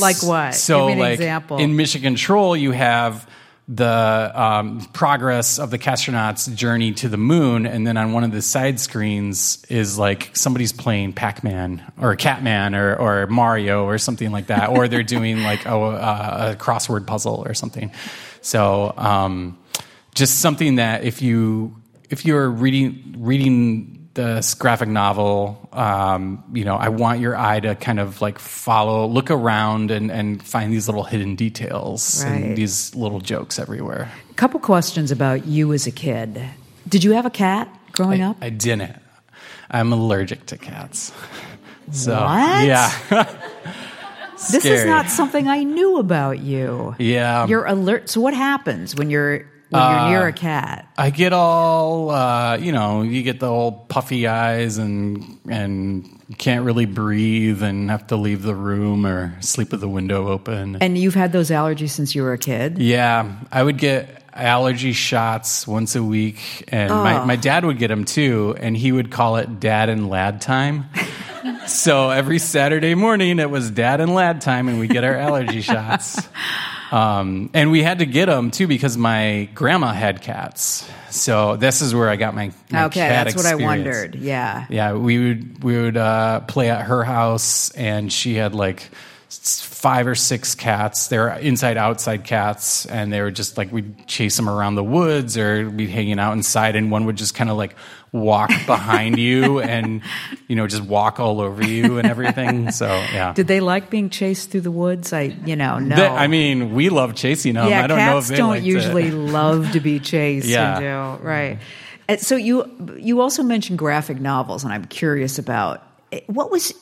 [0.01, 0.55] Like what?
[0.55, 1.59] So, Give me an like example.
[1.59, 3.29] in Mission Control, you have
[3.69, 8.33] the um, progress of the astronauts' journey to the moon, and then on one of
[8.33, 14.33] the side screens is like somebody's playing Pac-Man or Catman or, or Mario or something
[14.33, 17.93] like that, or they're doing like a, a crossword puzzle or something.
[18.41, 19.59] So, um,
[20.15, 21.77] just something that if you
[22.11, 27.75] if you're reading reading this graphic novel, um, you know, I want your eye to
[27.75, 32.33] kind of like follow, look around, and and find these little hidden details Right.
[32.35, 34.11] and these little jokes everywhere.
[34.31, 36.43] A couple questions about you as a kid.
[36.89, 38.37] Did you have a cat growing I, up?
[38.43, 38.97] I didn't.
[39.71, 41.13] I'm allergic to cats.
[41.91, 42.65] So What?
[42.65, 42.91] yeah,
[44.53, 46.95] this is not something I knew about you.
[46.99, 47.47] yeah.
[47.47, 48.09] You're alert.
[48.09, 50.87] So what happens when you're when you're near a cat?
[50.97, 56.09] I get all, uh, you know, you get the old puffy eyes and and
[56.39, 60.77] can't really breathe and have to leave the room or sleep with the window open.
[60.81, 62.79] And you've had those allergies since you were a kid?
[62.79, 67.27] Yeah, I would get allergy shots once a week, and my, Oh.
[67.27, 70.87] my dad would get them too, and he would call it dad and lad time.
[71.67, 75.61] so every Saturday morning, it was dad and lad time, and we get our allergy
[75.61, 76.19] shots.
[76.93, 80.87] Um, and we had to get them too because my grandma had cats.
[81.11, 84.15] So this is where I got my, my Okay, that's what I wondered.
[84.15, 84.67] Yeah.
[84.69, 88.91] Yeah, we would we would uh, play at her house, and she had like
[89.31, 91.09] five or six cats.
[91.09, 95.39] They're inside outside cats, and they were just like we'd chase them around the woods,
[95.39, 97.75] or we'd hanging out inside, and one would just kind of like
[98.13, 100.03] walk behind you, and
[100.47, 102.71] you know just walk all over you and everything.
[102.71, 103.33] So yeah.
[103.33, 105.13] Did they like being chased through the woods?
[105.13, 105.97] I, you know, no.
[105.97, 107.69] They- I mean, we love chasing them.
[107.69, 108.69] yeah, I don't know cats if they don't liked it.
[108.69, 110.47] usually love to be chased.
[110.47, 110.79] Yeah.
[110.81, 111.59] do, right.
[112.09, 116.73] And so you you also mentioned graphic novels, and I'm curious about eh, what was.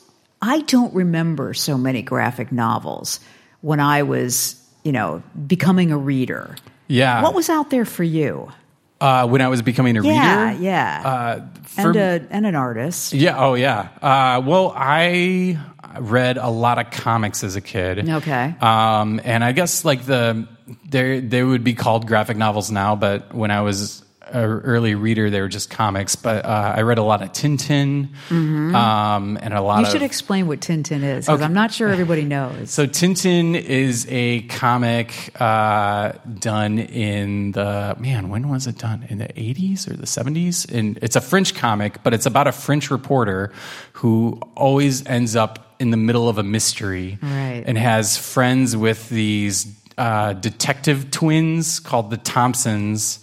[0.41, 3.19] I don't remember so many graphic novels
[3.61, 6.55] when I was, you know, becoming a reader.
[6.87, 7.21] Yeah.
[7.21, 8.51] What was out there for you?
[9.01, 10.63] Uh, when I was becoming a Yeah, reader?
[10.63, 11.01] yeah.
[11.03, 11.45] Uh,
[11.77, 13.13] and a and an artist.
[13.13, 13.37] Yeah.
[13.37, 13.89] Oh, yeah.
[14.01, 15.57] Uh, well, I
[15.99, 18.07] read a lot of comics as a kid.
[18.09, 18.55] Okay.
[18.61, 20.47] Um, and I guess like the
[20.89, 25.41] they they would be called graphic novels now, but when I was early reader, they
[25.41, 26.15] were just comics.
[26.15, 29.79] But uh, I read a lot of Tintin, um, and a lot Mm-hmm.
[29.81, 31.43] You of should explain what Tintin is because Okay.
[31.43, 32.69] I'm not sure everybody knows.
[32.71, 38.29] so Tintin is a comic uh, done in the man.
[38.29, 39.05] When was it done?
[39.09, 40.71] In the 80s or the 70s?
[40.71, 43.51] And it's a French comic, but it's about a French reporter
[43.93, 47.63] who always ends up in the middle of a mystery Right.
[47.65, 49.67] and has friends with these
[49.97, 53.19] uh, detective twins called the Thompsons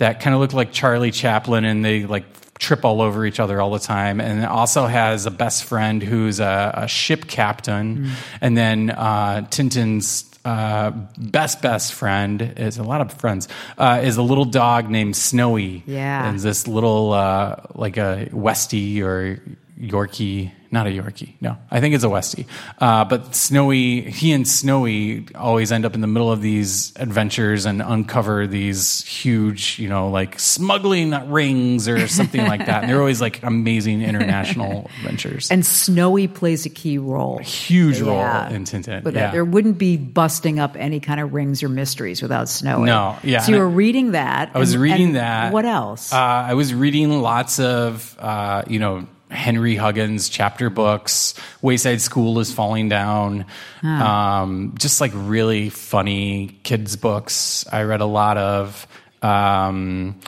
[0.00, 2.24] that kind of look like Charlie Chaplin, and they like
[2.58, 4.20] trip all over each other all the time.
[4.20, 8.10] And also has a best friend who's a, a ship captain,
[8.40, 10.26] and then uh, Tintin's.
[10.42, 15.14] Uh, best best friend is a lot of friends uh, is a little dog named
[15.14, 15.82] Snowy.
[15.84, 16.30] Yeah.
[16.30, 19.38] and this little uh, like a Westie or
[19.78, 21.34] Yorkie, not a Yorkie.
[21.40, 22.46] No, I think it's a Westie.
[22.78, 27.66] Uh, but Snowy, he and Snowy always end up in the middle of these adventures
[27.66, 32.82] and uncover these huge, you know, like smuggling rings or something like that.
[32.82, 35.50] And they're always like amazing international adventures.
[35.50, 37.38] And Snowy plays a key role.
[37.38, 38.50] huge role Yeah.
[38.50, 39.02] in Tintin.
[39.02, 39.32] But yeah.
[39.32, 42.86] there wouldn't be busting up any kind of rings or mysteries without Snowy.
[42.86, 44.50] No, yeah, So you were reading that.
[44.54, 45.52] I was and- reading and that.
[45.52, 46.12] What else?
[46.12, 51.34] Uh, I was reading lots of, uh, you know, Henry Huggins chapter books.
[51.62, 53.46] Wayside School is falling down.
[53.82, 57.64] Um, just like really funny kids books.
[57.72, 58.86] I read a lot of.
[59.22, 60.18] Um,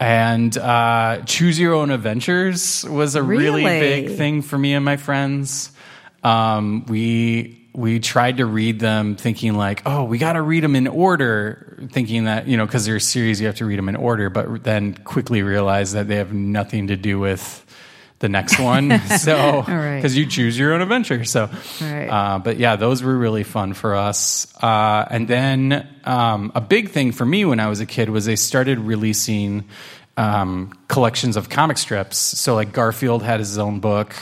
[0.00, 3.80] and uh, Choose Your Own Adventures was a really, Really?
[3.80, 5.70] big thing for me and my friends.
[6.22, 10.76] Um, we we tried to read them thinking like, oh, we got to read them
[10.76, 13.88] in order, thinking that you know because they're a series, you have to read them
[13.88, 14.30] in order.
[14.30, 17.63] But then quickly realized that they have nothing to do with
[18.24, 18.98] the next one.
[19.18, 19.96] so right.
[19.96, 21.24] because you choose your own adventure.
[21.24, 22.08] So, Right.
[22.08, 24.46] uh, but yeah, those were really fun for us.
[24.62, 28.24] Uh, and then um, a big thing for me when I was a kid was
[28.24, 29.64] they started releasing
[30.16, 32.16] um, collections of comic strips.
[32.16, 34.14] So like Garfield had his own book,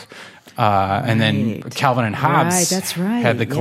[0.58, 3.54] uh, and then Calvin and Hobbes Right, right, had the yeah.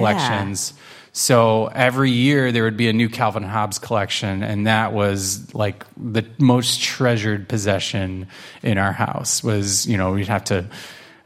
[1.13, 5.85] So every year there would be a new Calvin Hobbes collection, and that was like
[5.97, 8.27] the most treasured possession
[8.63, 9.43] in our house.
[9.43, 10.69] Was you know we'd have to.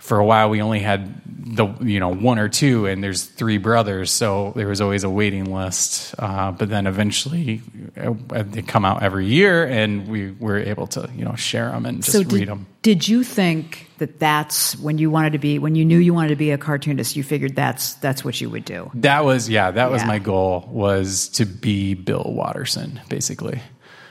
[0.05, 1.21] For a while, we only had
[1.55, 5.09] the you know one or two, and there's three brothers, so there was always a
[5.09, 6.13] waiting list.
[6.19, 7.61] Uh, but then eventually,
[7.97, 8.13] uh,
[8.43, 12.03] they come out every year, and we were able to you know share them and
[12.03, 12.67] just so read did, them.
[12.81, 16.29] did you think that that's when you wanted to be when you knew you wanted
[16.29, 17.15] to be a cartoonist?
[17.15, 18.91] You figured that's that's what you would do.
[18.95, 20.07] That was yeah, that was Yeah.
[20.07, 23.59] my goal was to be Bill Watterson, basically.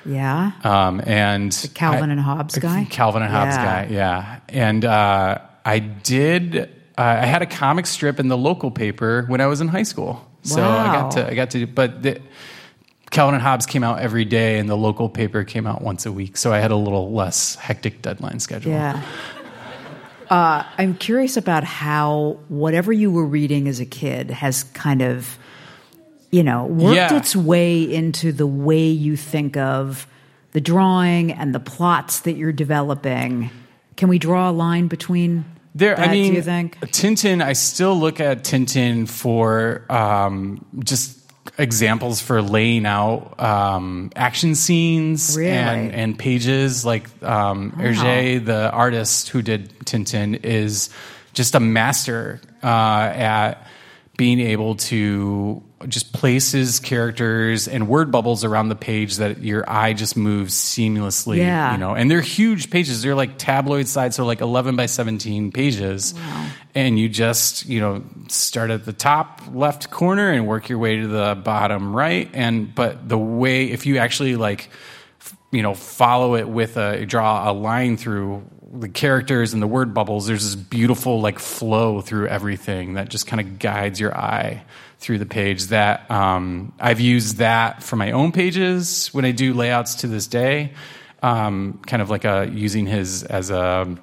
[0.07, 0.53] Yeah.
[0.65, 2.87] Um, and Calvin I- and Hobbes guy?
[2.91, 3.65] Calvin and Hobbes Yeah.
[3.65, 4.39] guy, yeah.
[4.51, 6.57] And uh, I did.
[6.97, 9.83] Uh, I had a comic strip in the local paper when I was in high
[9.83, 11.31] school, so I got to.
[11.31, 11.67] I got to.
[11.67, 12.21] But the,
[13.11, 16.13] Calvin and Hobbes came out every day, and the local paper came out once a
[16.13, 18.73] week, so I had a little less hectic deadline schedule.
[18.73, 19.03] Yeah.
[20.31, 25.39] Uh, I'm curious about how whatever you were reading as a kid has kind of,
[26.31, 27.17] you know, worked Yeah.
[27.17, 30.07] its way into the way you think of
[30.53, 33.51] the drawing and the plots that you're developing.
[33.97, 36.79] Can we draw a line between There, that, I mean, do you think?
[36.81, 37.43] Tintin.
[37.43, 41.19] I still look at Tintin for um, just
[41.59, 45.51] examples for laying out um, action scenes Really?
[45.51, 46.85] and, and pages.
[46.85, 50.91] Like um, Hergé, the artist who did Tintin, is
[51.33, 53.67] just a master uh, at
[54.17, 59.93] being able to just places characters and word bubbles around the page that your eye
[59.93, 61.39] just moves seamlessly.
[61.39, 61.73] Yeah.
[61.73, 63.03] You know, and they're huge pages.
[63.03, 66.15] They're like tabloid size, so like 11 by 17 pages.
[66.15, 66.51] Wow.
[66.75, 70.97] And you just, you know, start at the top left corner and work your way
[70.97, 72.29] to the bottom right.
[72.33, 74.71] And, but the way, if you actually like,
[75.51, 79.95] you know, follow it with a, draw a line through the characters and the word
[79.95, 84.65] bubbles, there's this beautiful like flow through everything that just kind of guides your eye
[85.05, 89.53] through the page that um, I've used that for my own pages when I do
[89.53, 90.73] layouts to this day.
[91.23, 93.97] Um, kind of like a using his as a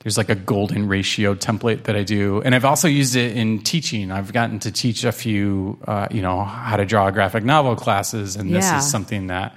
[0.00, 3.58] there's like a golden ratio template that I do, and I've also used it in
[3.62, 4.12] teaching.
[4.12, 8.36] I've gotten to teach a few, uh, you know, how to draw graphic novel classes,
[8.36, 8.78] and this Yeah.
[8.78, 9.56] is something that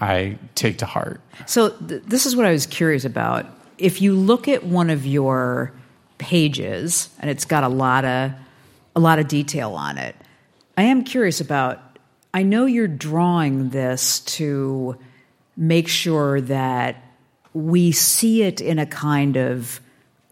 [0.00, 1.20] I take to heart.
[1.46, 3.46] So th- this is what I was curious about.
[3.76, 5.72] If you look at one of your
[6.18, 8.32] pages and it's got a lot of
[8.96, 10.14] a lot of detail on it,
[10.78, 11.82] I am curious about.
[12.32, 14.96] I know you're drawing this to
[15.56, 17.02] make sure that
[17.52, 19.80] we see it in a kind of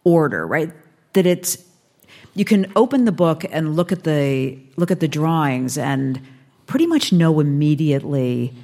[0.04, 0.72] order, right?
[1.14, 1.59] That it's
[2.37, 6.20] you can open the book and look at the look at the drawings and
[6.66, 8.54] pretty much know immediately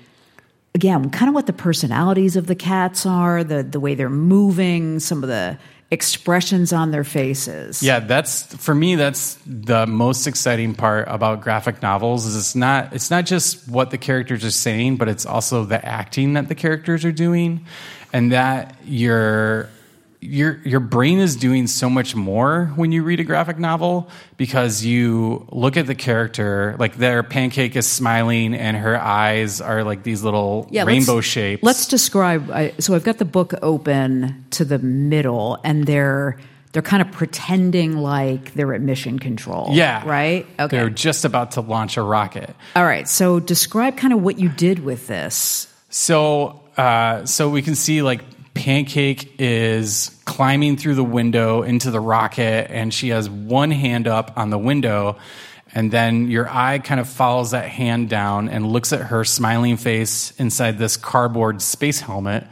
[0.76, 5.00] again kind of what the personalities of the cats are the the way they're moving
[5.00, 5.58] some of the
[5.92, 8.94] expressions on their faces Yeah, that's for me.
[8.96, 12.24] That's the most exciting part about graphic novels.
[12.24, 15.84] Is it's not it's not just what the characters are saying, but it's also the
[15.84, 17.66] acting that the characters are doing,
[18.10, 19.68] and that your
[20.24, 24.84] your your brain is doing so much more when you read a graphic novel because
[24.84, 30.04] you look at the character like their pancake is smiling and her eyes are like
[30.04, 31.62] these little Yeah, rainbow let's- shapes.
[31.64, 36.38] let's describe I, so i've got the book open to the middle and they're
[36.70, 40.46] they're kind of pretending like they're at mission control yeah, right?
[40.58, 40.76] Okay.
[40.76, 42.54] They're just about to launch a rocket.
[42.76, 43.06] all right.
[43.06, 45.66] So describe kind of what you did with this.
[45.90, 48.22] So, uh, so we can see like
[48.54, 54.36] Pancake is climbing through the window into the rocket, and she has one hand up
[54.36, 55.16] on the window,
[55.74, 59.76] and then your eye kind of follows that hand down and looks at her smiling
[59.76, 62.46] face inside this cardboard space helmet.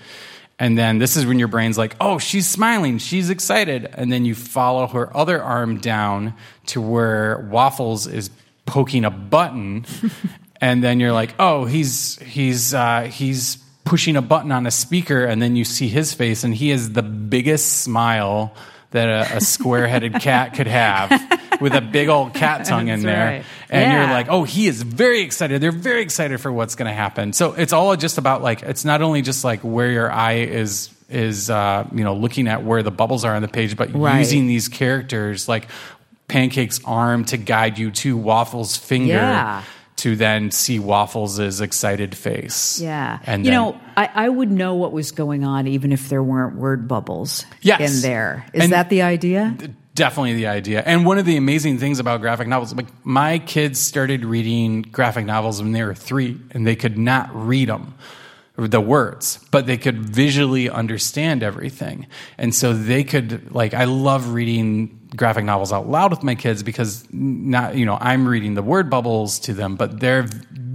[0.59, 3.89] And then this is when your brain's like, oh, she's smiling, she's excited.
[3.95, 6.35] And then you follow her other arm down
[6.67, 8.31] to where Waffles is
[8.67, 9.87] poking a button.
[10.61, 15.25] and then you're like, oh, he's he's uh, he's pushing a button on a speaker,
[15.25, 18.55] and then you see his face, and he has the biggest smile
[18.93, 21.11] that a, a square-headed cat could have,
[21.61, 23.25] with a big old cat tongue in there.
[23.27, 23.45] right.
[23.69, 24.01] And Yeah.
[24.05, 25.61] you're like, oh, he is very excited.
[25.61, 27.33] They're very excited for what's going to happen.
[27.33, 30.91] So it's all just about like, it's not only just like where your eye is
[31.09, 34.19] is uh, you know looking at where the bubbles are on the page, but Right.
[34.21, 35.67] using these characters like
[36.29, 39.15] Pancake's arm to guide you to Waffles' finger.
[39.15, 39.63] Yeah.
[40.01, 42.81] To then see Waffles' excited face.
[42.81, 43.19] Yeah.
[43.27, 46.23] And you then- know, I, I would know what was going on even if there
[46.23, 47.81] weren't word bubbles Yes.
[47.97, 48.47] in there.
[48.55, 49.57] Is And- that the idea?
[49.95, 50.83] definitely the idea.
[50.87, 55.27] And one of the amazing things about graphic novels, like my kids started reading graphic
[55.27, 57.93] novels when they were three, and they could not read them,
[58.57, 62.07] the words, but they could visually understand everything.
[62.39, 66.63] And so they could, like, I love reading graphic novels out loud with my kids
[66.63, 70.27] because not, you know, I'm reading the word bubbles to them, but they're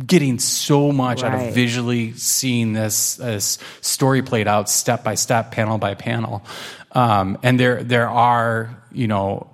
[0.05, 5.51] getting so much out of visually seeing this, this story played out step by step,
[5.51, 6.43] panel by panel.
[6.91, 9.49] Um, and there, there are, you know,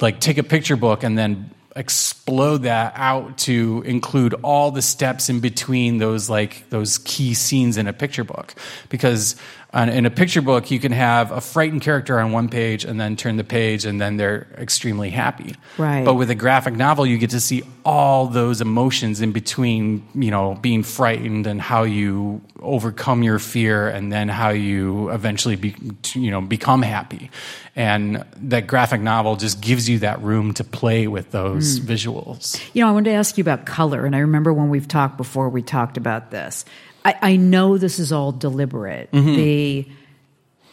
[0.00, 5.28] like take a picture book and then explode that out to include all the steps
[5.28, 8.54] in between those like those key scenes in a picture book
[8.90, 9.34] because
[9.74, 12.98] on, in a picture book you can have a frightened character on one page and
[12.98, 16.04] then turn the page and then they're extremely happy Right.
[16.04, 20.30] but with a graphic novel you get to see all those emotions in between you
[20.30, 25.74] know being frightened and how you overcome your fear and then how you eventually be,
[26.14, 27.30] you know become happy
[27.76, 32.82] and that graphic novel just gives you that room to play with those visuals You
[32.82, 35.48] know, I wanted to ask you about color, and I remember when we've talked before,
[35.48, 36.64] we talked about this.
[37.04, 39.10] I, I know this is all deliberate.
[39.12, 39.36] Mm-hmm.
[39.36, 39.88] The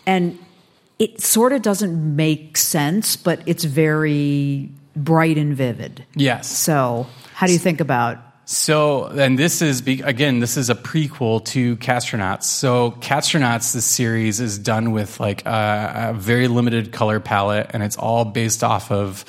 [0.05, 0.39] and
[0.99, 6.05] it sort of doesn't make sense, but it's very bright and vivid.
[6.15, 8.17] yes So, how do you think about?
[8.51, 12.43] So, and this is again, this is a prequel to Catstronauts.
[12.43, 17.81] So, Catstronauts, this series is done with like a, a very limited color palette, and
[17.81, 19.23] it's all based off of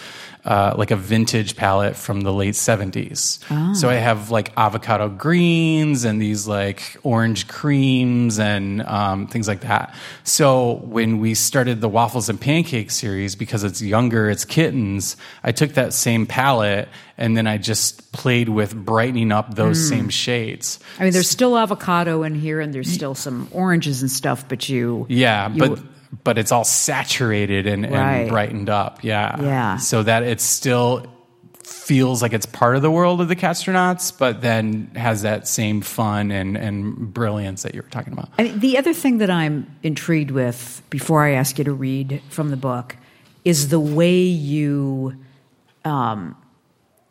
[0.44, 3.38] uh, like a vintage palette from the late 70s.
[3.76, 9.60] So I have like avocado greens and these like orange creams and um, things like
[9.60, 9.94] that.
[10.24, 15.52] So when we started the waffles and pancakes series, because it's younger, it's kittens, I
[15.52, 16.88] took that same palette
[17.18, 20.80] and then I just played with brightening up those same shades.
[20.98, 24.68] I mean, there's still avocado in here, and there's still some oranges and stuff, but
[24.68, 25.78] you, Yeah, you- but
[26.24, 28.16] but it's all saturated and, Right.
[28.18, 29.02] and brightened up.
[29.02, 29.76] Yeah, Yeah.
[29.78, 31.06] So that it still
[31.64, 35.80] feels like it's part of the world of the Catstronauts, but then has that same
[35.80, 38.28] fun and and brilliance that you were talking about.
[38.38, 42.20] I mean, the other thing that I'm intrigued with before I ask you to read
[42.28, 42.96] from the book
[43.44, 45.14] is the way you,
[45.84, 46.36] um,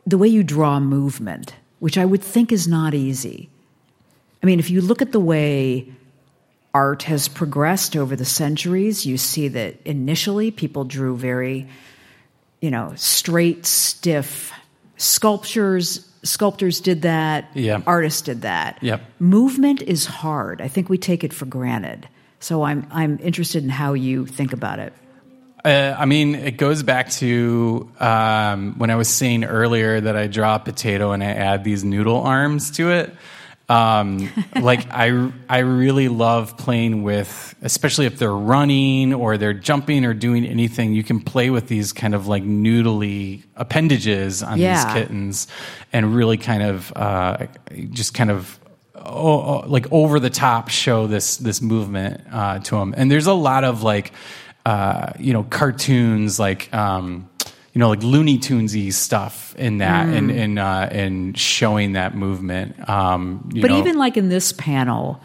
[0.05, 3.49] the way you draw movement, which I would think is not easy.
[4.43, 5.87] I mean, if you look at the way
[6.73, 11.67] art has progressed over the centuries, you see that initially people drew very,
[12.61, 14.51] you know, straight, stiff
[14.97, 16.07] sculptures.
[16.23, 17.49] Sculptors did that.
[17.55, 17.81] Yeah.
[17.85, 18.77] Artists did that.
[18.81, 19.01] Yep.
[19.19, 20.61] Movement is hard.
[20.61, 22.07] I think we take it for granted.
[22.39, 24.93] So I'm I'm interested in how you think about it.
[25.63, 30.25] Uh, I mean, it goes back to um, when I was saying earlier that I
[30.25, 33.13] draw a potato and I add these noodle arms to it.
[33.71, 34.29] Um,
[34.61, 40.13] like I, I really love playing with, especially if they're running or they're jumping or
[40.13, 40.93] doing anything.
[40.93, 44.83] You can play with these kind of like noodly appendages on Yeah.
[44.83, 45.47] these kittens,
[45.93, 47.47] and really kind of uh,
[47.91, 48.59] just kind of
[48.95, 52.93] oh, oh, like over the top show this this movement uh, to them.
[52.97, 54.11] And there's a lot of like
[54.65, 56.73] uh, you know cartoons like.
[56.73, 57.29] Um,
[57.73, 62.89] you know, like Looney Tunesy stuff in that, and and uh, and showing that movement.
[62.89, 65.21] Um, you But know, even like in this panel,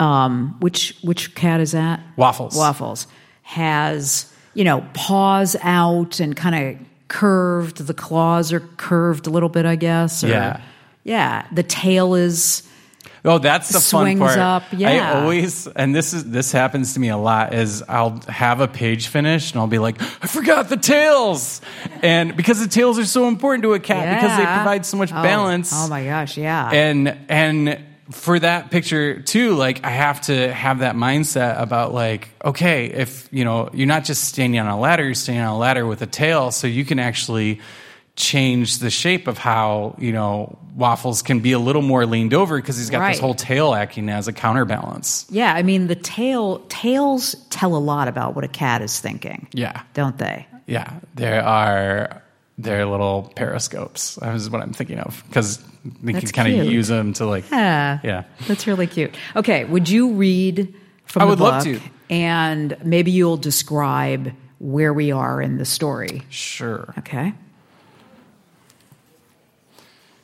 [0.00, 2.00] um, which which cat is that?
[2.16, 2.56] Waffles.
[2.56, 3.06] Waffles
[3.42, 7.78] has you know paws out and kind of curved.
[7.86, 10.24] The claws are curved a little bit, I guess.
[10.24, 10.60] or- Yeah.
[11.04, 11.46] yeah.
[11.52, 12.62] The tail is
[13.26, 14.38] Oh, that's the swings fun part.
[14.38, 17.54] up, I always, and this is this happens to me a lot.
[17.54, 21.62] Is I'll have a page finished and I'll be like, I forgot the tails,
[22.02, 25.10] and because the tails are so important to a cat because they provide so much
[25.10, 25.72] Oh, balance.
[25.74, 26.70] Oh, my gosh, yeah.
[26.70, 32.28] and and for that picture too like i have to have that mindset about like
[32.44, 35.56] okay if you know you're not just standing on a ladder you're standing on a
[35.56, 37.60] ladder with a tail so you can actually
[38.16, 42.56] change the shape of how you know waffles can be a little more leaned over
[42.60, 43.12] because he's got Right.
[43.12, 47.78] this whole tail acting as a counterbalance yeah, I mean the tail tails tell a
[47.78, 49.48] lot about what a cat is thinking.
[49.52, 50.46] yeah Don't they?
[50.66, 52.22] yeah there are
[52.56, 55.58] they're little periscopes that is what i'm thinking of because
[56.02, 57.98] they That's can kind of use them to like Yeah.
[58.04, 59.14] yeah That's really cute.
[59.36, 60.72] Okay, would you read
[61.04, 61.52] from I the would book?
[61.52, 61.80] love to.
[62.10, 66.22] And maybe you'll describe where we are in the story.
[66.30, 67.34] sure Okay.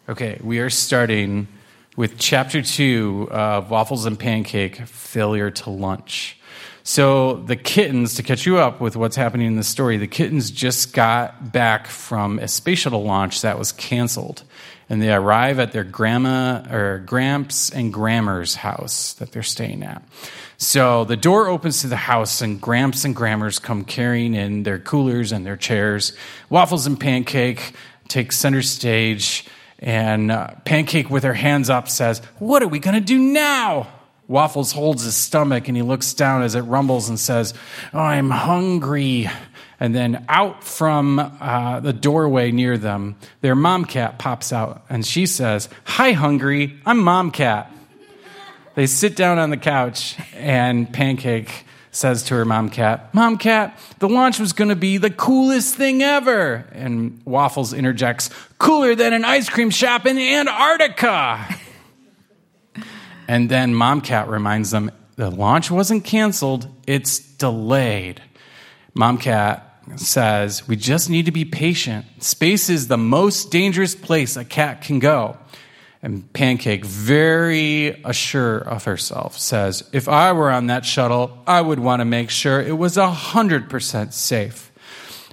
[0.09, 1.47] Okay, we are starting
[1.95, 6.39] with chapter two of Waffles and Pancake Failure to Launch.
[6.83, 10.51] So, the kittens, to catch you up with what's happening in the story, the kittens
[10.51, 14.43] just got back from a space shuttle launch that was canceled.
[14.89, 20.03] And they arrive at their grandma or Gramps and Grammer's house that they're staying at.
[20.57, 24.79] So the door opens to the house, and Gramps and Grammars come carrying in their
[24.79, 26.15] coolers and their chairs.
[26.49, 27.75] Waffles and Pancake
[28.09, 29.47] take center stage,
[29.81, 33.89] and uh, Pancake, with her hands up, says, What are we going to do now?
[34.31, 37.53] Waffles holds his stomach and he looks down as it rumbles and says,
[37.93, 39.28] oh, I'm hungry.
[39.81, 45.05] And then out from uh, the doorway near them, their mom cat pops out and
[45.05, 46.78] she says, Hi, hungry.
[46.87, 47.72] I'm mom cat.
[48.76, 53.78] They sit down on the couch, and Pancake says to her mom cat, Mom cat,
[53.99, 56.66] the launch was going to be the coolest thing ever.
[56.72, 61.57] And Waffles interjects, Cooler than an ice cream shop in Antarctica.
[63.28, 68.22] and then Mom cat reminds them, The launch wasn't canceled, it's delayed.
[68.95, 69.66] Mom cat
[69.97, 72.07] says, We just need to be patient.
[72.22, 75.36] Space is the most dangerous place a cat can go.
[76.03, 81.79] And Pancake, very assured of herself, says, If I were on that shuttle, I would
[81.79, 84.73] want to make sure it was 100% safe.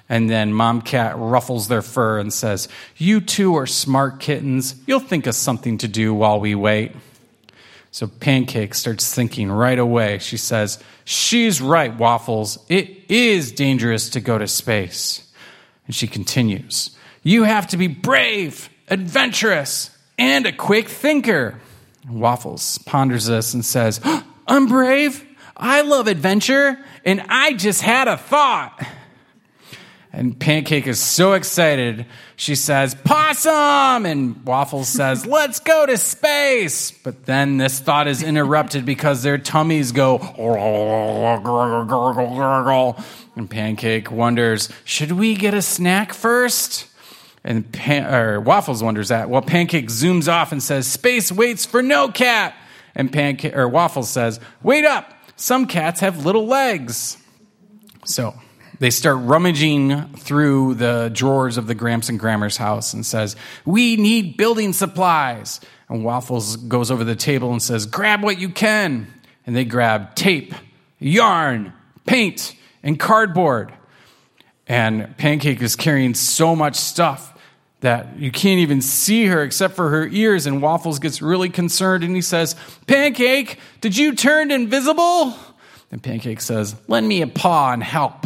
[0.10, 4.76] And then Mom Cat ruffles their fur and says, You two are smart kittens.
[4.86, 6.94] You'll think of something to do while we wait.
[7.92, 10.20] So Pancake starts thinking right away.
[10.20, 12.58] She says, She's right, Waffles.
[12.68, 15.26] It is dangerous to go to space.
[15.86, 16.92] And she continues,
[17.24, 21.60] You have to be brave, adventurous, and a quick thinker.
[22.10, 24.00] Waffles ponders this and says,
[24.48, 25.26] I'm brave.
[25.56, 26.78] I love adventure.
[27.04, 28.86] And I just had a thought.
[30.14, 32.06] And Pancake is so excited.
[32.38, 34.06] She says, Possum!
[34.06, 36.92] And Waffles says, Let's go to space.
[36.92, 40.18] But then this thought is interrupted because their tummies go,
[43.36, 46.88] and Pancake wonders, Should we get a snack first?
[47.48, 49.30] And Pan- or Waffles wonders that.
[49.30, 52.54] Well, Pancake zooms off and says, Space waits for no cat.
[52.94, 55.14] And Pancake or Waffles says, Wait up!
[55.38, 57.16] Some cats have little legs.
[58.04, 58.34] So
[58.80, 63.96] they start rummaging through the drawers of the Gramps and Grammar's house and says, We
[63.96, 65.62] need building supplies.
[65.88, 69.08] And Waffles goes over the table and says, Grab what you can.
[69.46, 70.54] And they grab tape,
[71.00, 71.72] yarn,
[72.06, 73.74] paint, and cardboard.
[74.68, 77.36] And Pancake is carrying so much stuff
[77.82, 80.46] that you can't even see her except for her ears.
[80.46, 82.56] And Waffles gets really concerned and he says,
[82.88, 85.36] Pancake, did you turn invisible?
[85.92, 88.26] And Pancake says, Lend me a paw and help.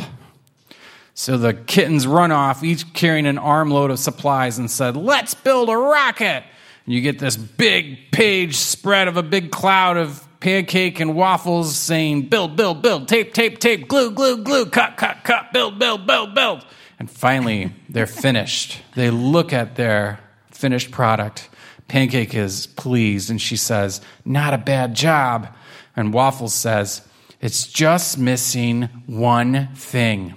[1.14, 5.70] So the kittens run off, each carrying an armload of supplies, and said, Let's build
[5.70, 6.44] a rocket.
[6.86, 11.76] And you get this big page spread of a big cloud of pancake and waffles
[11.76, 16.08] saying, Build, build, build, tape, tape, tape, glue, glue, glue, cut, cut, cut, build, build,
[16.08, 16.66] build, build.
[17.02, 18.80] And finally, they're finished.
[18.94, 20.20] They look at their
[20.52, 21.50] finished product.
[21.88, 25.48] Pancake is pleased, and she says, Not a bad job.
[25.96, 27.02] And Waffles says,
[27.42, 30.36] It's just missing one thing.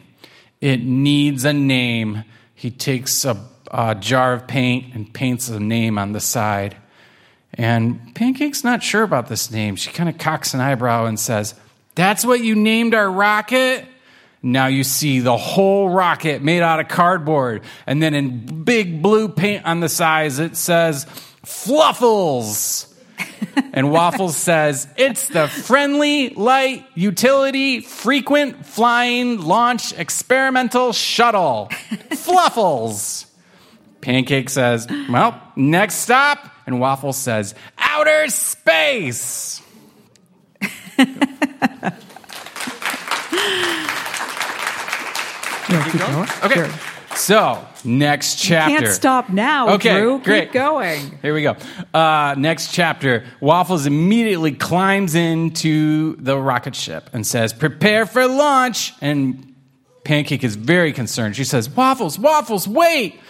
[0.62, 2.24] It needs a name.
[2.54, 6.78] He takes a, a, jar of paint and paints a name on the side.
[7.52, 9.76] And Pancake's not sure about this name.
[9.76, 11.54] She kind of cocks an eyebrow and says,
[11.94, 13.84] That's what you named our rocket?
[14.44, 17.62] Now you see the whole rocket made out of cardboard.
[17.86, 21.06] And then in big blue paint on the sides, it says,
[21.46, 22.92] Fluffles
[23.72, 31.68] and Waffles says, It's the friendly, light, utility, frequent flying launch experimental shuttle.
[32.10, 33.24] Fluffles.
[34.02, 36.50] Pancake says, Well, next stop.
[36.66, 39.62] And Waffles says, Outer space.
[45.70, 46.54] okay.
[46.54, 46.70] Sure.
[47.16, 48.78] So, next chapter.
[48.78, 50.18] Can't stop now, okay, Drew.
[50.18, 50.44] Great.
[50.46, 51.18] Keep going.
[51.22, 51.56] Here we go.
[51.92, 53.24] Uh, next chapter.
[53.40, 58.92] Waffles immediately climbs into the rocket ship and says, Prepare for launch.
[59.00, 59.54] And
[60.02, 61.36] Pancake is very concerned.
[61.36, 63.20] She says, Waffles, Waffles, wait.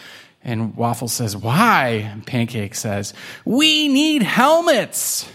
[0.43, 2.09] And Waffles says, Why?
[2.11, 3.13] And Pancake says,
[3.45, 5.29] We need helmets.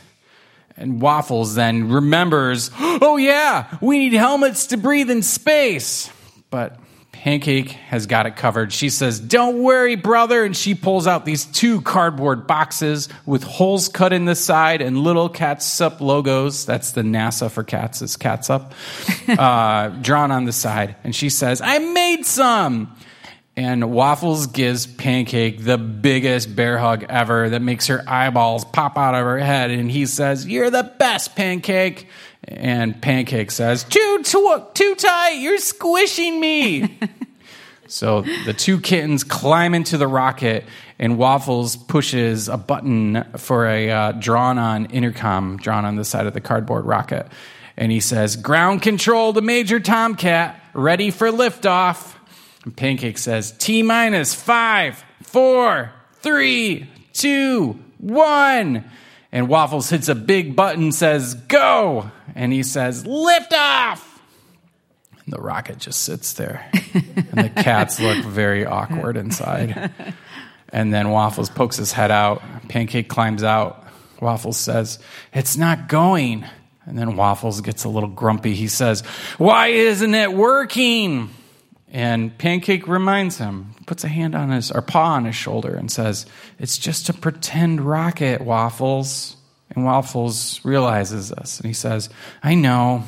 [0.75, 6.09] And Waffles then remembers, Oh, yeah, we need helmets to breathe in space.
[6.49, 6.79] But
[7.11, 8.71] Pancake has got it covered.
[8.71, 10.43] She says, Don't worry, brother.
[10.45, 14.97] And she pulls out these two cardboard boxes with holes cut in the side and
[14.97, 16.65] little Catsup logos.
[16.65, 18.71] That's the NASA for cats, is Catsup,
[19.27, 20.95] uh, drawn on the side.
[21.03, 22.95] And she says, I made some.
[23.57, 29.15] And Waffles gives Pancake the biggest bear hug ever that makes her eyeballs pop out
[29.15, 29.71] of her head.
[29.71, 32.07] And he says, You're the best, Pancake.
[32.43, 36.97] And Pancake says, Too, too, too tight, you're squishing me.
[37.87, 40.63] so the two kittens climb into the rocket,
[40.97, 46.27] and Waffles pushes a button for a uh, drawn on intercom drawn on the side
[46.27, 47.27] of the cardboard rocket.
[47.77, 52.15] And he says, Ground control to Major Tomcat, ready for liftoff.
[52.65, 58.83] And Pancake says, T minus five, four, three, two, one.
[59.31, 62.11] And Waffles hits a big button, says, Go!
[62.39, 64.21] And he says, Lift off!
[65.25, 66.65] And the rocket just sits there.
[66.93, 69.91] and the cats look very awkward inside.
[70.69, 72.41] And then Waffles pokes his head out.
[72.69, 73.85] Pancake climbs out.
[74.21, 74.99] Waffles says,
[75.33, 76.45] It's not going.
[76.85, 78.55] And then Waffles gets a little grumpy.
[78.55, 79.01] He says,
[79.37, 81.31] Why isn't it working?
[81.91, 85.91] And Pancake reminds him, puts a hand on his, or paw on his shoulder, and
[85.91, 86.25] says,
[86.57, 89.35] It's just a pretend rocket, Waffles.
[89.79, 92.09] And Waffles realizes this, and he says,
[92.43, 93.05] I know.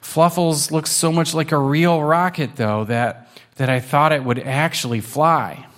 [0.00, 4.40] Fluffles looks so much like a real rocket, though, that, that I thought it would
[4.40, 5.68] actually fly.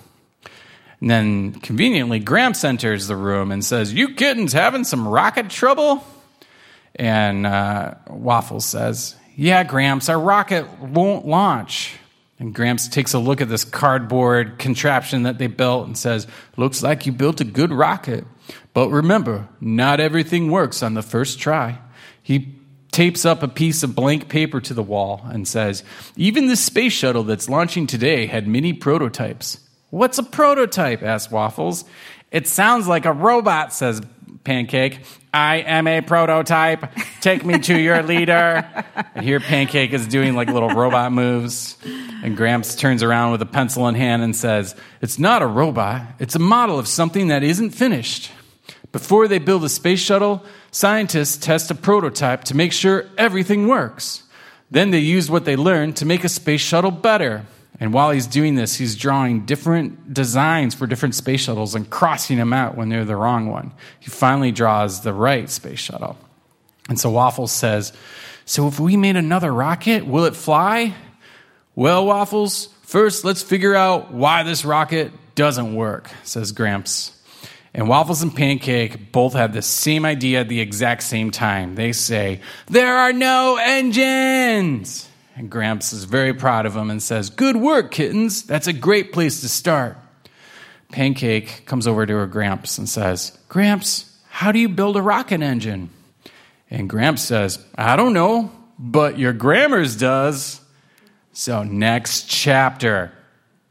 [1.02, 6.02] And then conveniently, Gramps enters the room and says, You kittens having some rocket trouble?
[6.94, 11.94] And uh, Waffles says, Yeah, Gramps, our rocket won't launch.
[12.38, 16.26] And Gramps takes a look at this cardboard contraption that they built and says,
[16.56, 18.24] Looks like you built a good rocket.
[18.72, 21.78] But remember, not everything works on the first try.
[22.22, 22.54] He
[22.90, 25.82] tapes up a piece of blank paper to the wall and says,
[26.16, 29.58] Even the space shuttle that's launching today had many prototypes.
[29.90, 31.02] What's a prototype?
[31.02, 31.84] asks Waffles.
[32.30, 34.00] It sounds like a robot, says
[34.44, 35.00] Pancake.
[35.32, 36.92] I am a prototype.
[37.22, 38.66] Take me to your leader.
[39.14, 41.78] And here Pancake is doing like little robot moves.
[42.22, 46.02] And Gramps turns around with a pencil in hand and says, It's not a robot,
[46.18, 48.30] it's a model of something that isn't finished.
[48.92, 54.24] Before they build a space shuttle, scientists test a prototype to make sure everything works.
[54.70, 57.46] Then they use what they learned to make a space shuttle better.
[57.80, 62.36] And while he's doing this, he's drawing different designs for different space shuttles and crossing
[62.36, 63.72] them out when they're the wrong one.
[63.98, 66.16] He finally draws the right space shuttle.
[66.88, 67.92] And so Waffles says,
[68.44, 70.94] So if we made another rocket, will it fly?
[71.74, 77.18] Well, Waffles, first let's figure out why this rocket doesn't work, says Gramps.
[77.74, 81.74] And Waffles and Pancake both have the same idea at the exact same time.
[81.74, 85.08] They say, There are no engines!
[85.34, 88.42] And Gramps is very proud of them and says, Good work, kittens.
[88.42, 89.96] That's a great place to start.
[90.90, 95.40] Pancake comes over to her Gramps and says, Gramps, how do you build a rocket
[95.40, 95.90] engine?
[96.70, 100.60] And Gramps says, I don't know, but your Grammars does.
[101.32, 103.12] So, next chapter.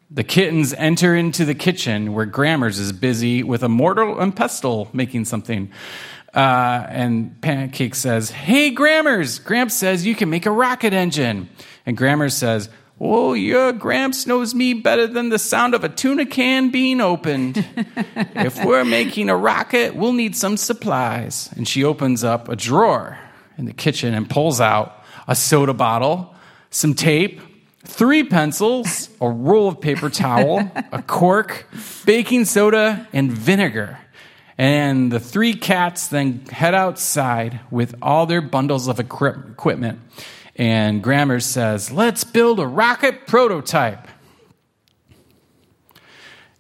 [0.10, 4.90] The kittens enter into the kitchen where Grammars is busy with a mortar and pestle
[4.92, 5.72] making something.
[6.34, 11.50] Uh, and Pancake says, Hey, Grammars, Gramps says you can make a rocket engine.
[11.86, 12.70] And Grammars says,
[13.04, 17.66] Oh, your Gramps knows me better than the sound of a tuna can being opened.
[18.16, 21.50] if we're making a rocket, we'll need some supplies.
[21.56, 23.18] And she opens up a drawer
[23.58, 26.36] in the kitchen and pulls out a soda bottle,
[26.70, 27.42] some tape,
[27.86, 31.68] three pencils, a roll of paper towel, a cork,
[32.06, 33.98] baking soda, and vinegar.
[34.62, 40.00] And the three cats then head outside with all their bundles of equipment.
[40.56, 44.08] And Grammars says, Let's build a rocket prototype.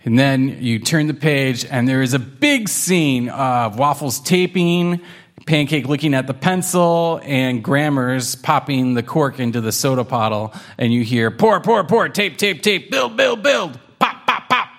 [0.03, 5.01] And then you turn the page, and there is a big scene of Waffles taping
[5.45, 10.91] Pancake looking at the pencil and Grammars popping the cork into the soda bottle, and
[10.91, 14.69] you hear pour, pour, pour, tape, tape, tape, build, build, build, pop, pop, pop.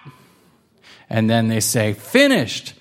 [1.09, 2.75] And then they say, finished.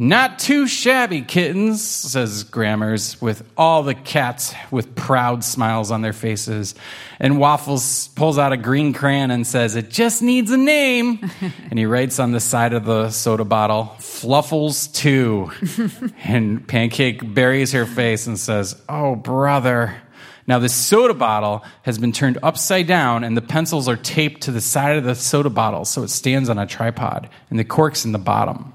[0.00, 6.12] Not too shabby, kittens, says Grammars, with all the cats with proud smiles on their
[6.12, 6.76] faces.
[7.18, 11.28] And Waffles pulls out a green crayon and says, It just needs a name.
[11.70, 15.50] and he writes on the side of the soda bottle, Fluffles 2.
[16.22, 20.00] and Pancake buries her face and says, Oh, brother.
[20.46, 24.52] Now, this soda bottle has been turned upside down, and the pencils are taped to
[24.52, 28.04] the side of the soda bottle so it stands on a tripod, and the cork's
[28.04, 28.74] in the bottom.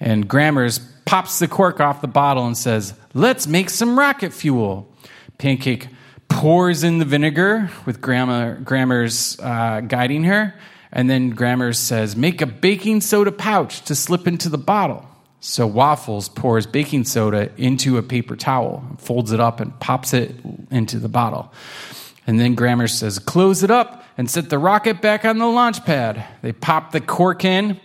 [0.00, 4.92] And Grammars pops the cork off the bottle and says, Let's make some rocket fuel.
[5.38, 5.88] Pancake
[6.28, 10.54] pours in the vinegar with grammar, Grammars uh, guiding her.
[10.90, 15.06] And then Grammars says, Make a baking soda pouch to slip into the bottle.
[15.40, 20.34] So Waffles pours baking soda into a paper towel, folds it up, and pops it
[20.70, 21.52] into the bottle.
[22.26, 25.84] And then Grammars says, Close it up and set the rocket back on the launch
[25.84, 26.24] pad.
[26.42, 27.78] They pop the cork in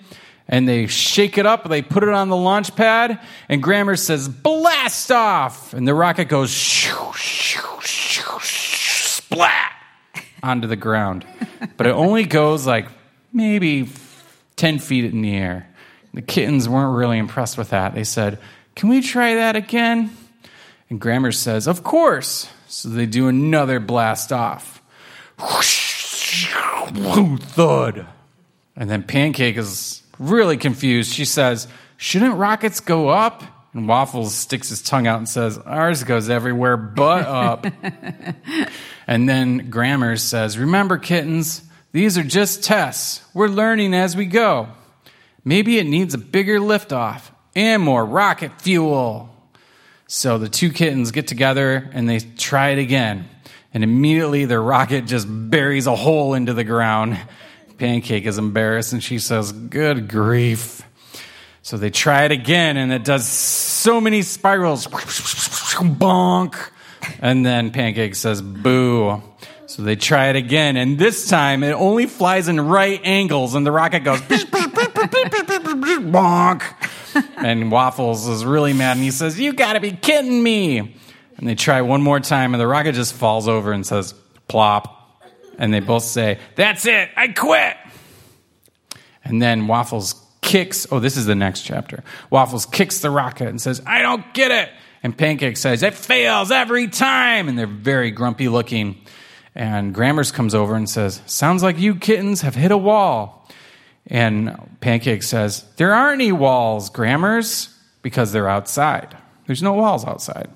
[0.49, 4.27] and they shake it up, they put it on the launch pad, and Grammars says,
[4.27, 5.73] blast off!
[5.73, 9.71] And the rocket goes shoo, shoo, shoo, splat
[10.41, 11.25] onto the ground.
[11.77, 12.87] But it only goes like
[13.31, 13.89] maybe
[14.55, 15.69] 10 feet in the air.
[16.15, 17.93] The kittens weren't really impressed with that.
[17.93, 18.39] They said,
[18.75, 20.09] Can we try that again?
[20.89, 22.49] And Grammars says, Of course.
[22.67, 24.81] So they do another blast off.
[27.37, 28.07] Thud.
[28.75, 31.13] And then Pancake is really confused.
[31.13, 31.67] She says,
[31.97, 33.43] Shouldn't rockets go up?
[33.73, 37.65] And Waffles sticks his tongue out and says, Ours goes everywhere but up.
[39.07, 43.21] and then Grammars says, Remember, kittens, these are just tests.
[43.33, 44.69] We're learning as we go.
[45.43, 49.29] Maybe it needs a bigger liftoff and more rocket fuel.
[50.07, 53.29] So the two kittens get together and they try it again.
[53.73, 57.19] And immediately their rocket just buries a hole into the ground.
[57.79, 60.83] Pancake is embarrassed and she says, Good grief.
[61.61, 64.85] So they try it again and it does so many spirals.
[64.87, 66.71] Bonk.
[67.21, 69.23] And then Pancake says, Boo.
[69.65, 73.63] So they try it again, and this time it only flies in right angles, and
[73.63, 74.19] the rocket goes
[76.01, 76.63] bonk.
[77.37, 81.47] And Waffles is really mad, and he says, "You got to be kidding me!" And
[81.47, 84.15] they try one more time, and the rocket just falls over and says,
[84.47, 84.98] "Plop."
[85.59, 87.77] And they both say, "That's it, I quit."
[89.23, 90.87] And then Waffles kicks.
[90.91, 92.03] Oh, this is the next chapter.
[92.31, 94.69] Waffles kicks the rocket and says, "I don't get it."
[95.03, 98.95] And Pancake says, "It fails every time." And they're very grumpy looking.
[99.55, 103.47] And Grammars comes over and says, Sounds like you kittens have hit a wall.
[104.07, 107.67] And Pancake says, There aren't any walls, Grammars,
[108.01, 109.17] because they're outside.
[109.47, 110.49] There's no walls outside.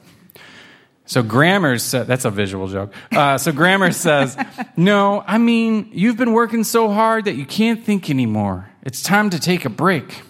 [1.06, 2.94] So Grammer said, that's a visual joke.
[3.12, 4.38] Uh, so grammar says,
[4.78, 8.70] no, I mean, you've been working so hard that you can't think anymore.
[8.84, 10.22] It's time to take a break.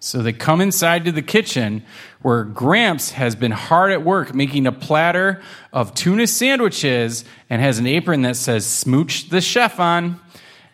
[0.00, 1.82] So they come inside to the kitchen
[2.20, 5.40] where Gramps has been hard at work making a platter
[5.72, 10.20] of tuna sandwiches and has an apron that says Smooch the Chef on.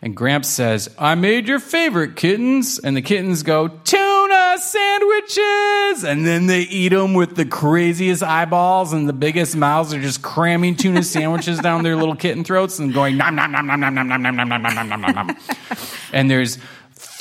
[0.01, 2.79] And Gramps says, I made your favorite kittens.
[2.79, 4.10] And the kittens go, Tuna
[4.57, 6.03] sandwiches!
[6.03, 9.91] And then they eat them with the craziest eyeballs and the biggest mouths.
[9.91, 13.65] They're just cramming tuna sandwiches down their little kitten throats and going, nom, nom, nom,
[13.65, 15.37] nom, nom, nom, nom, nom, nom, nom, nom, nom, nom, nom.
[16.13, 16.57] And there's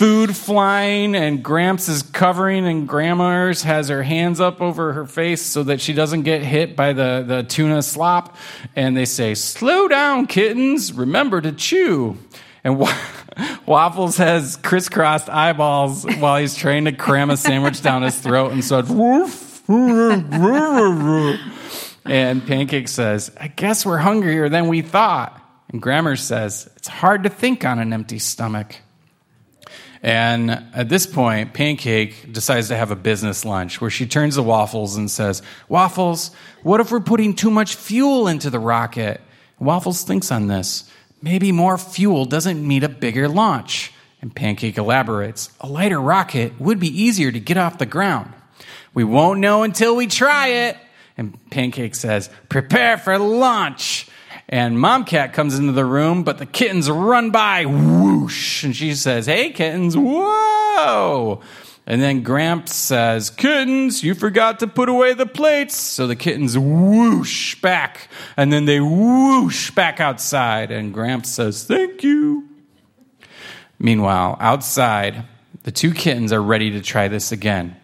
[0.00, 5.42] food flying, and Gramps is covering, and Grandma's has her hands up over her face
[5.42, 8.34] so that she doesn't get hit by the, the tuna slop.
[8.74, 10.94] And they say, Slow down, kittens.
[10.94, 12.16] Remember to chew.
[12.64, 12.78] And
[13.66, 18.64] Waffles has crisscrossed eyeballs while he's trying to cram a sandwich down his throat and
[18.64, 19.62] so woof.
[22.04, 25.40] and Pancake says, I guess we're hungrier than we thought.
[25.72, 28.76] And Grammer says, It's hard to think on an empty stomach.
[30.02, 34.42] And at this point, Pancake decides to have a business lunch where she turns to
[34.42, 36.30] Waffles and says, Waffles,
[36.62, 39.20] what if we're putting too much fuel into the rocket?
[39.58, 40.90] Waffles thinks on this.
[41.22, 43.92] Maybe more fuel doesn't mean a bigger launch.
[44.22, 48.32] And Pancake elaborates, a lighter rocket would be easier to get off the ground.
[48.92, 50.76] We won't know until we try it.
[51.16, 54.08] And Pancake says, prepare for launch.
[54.48, 58.64] And Mom Cat comes into the room, but the kittens run by, whoosh.
[58.64, 61.40] And she says, Hey, kittens, whoa.
[61.86, 65.76] And then Gramps says, Kittens, you forgot to put away the plates.
[65.76, 70.70] So the kittens whoosh back, and then they whoosh back outside.
[70.70, 72.48] And Gramps says, Thank you.
[73.78, 75.24] Meanwhile, outside,
[75.62, 77.76] the two kittens are ready to try this again.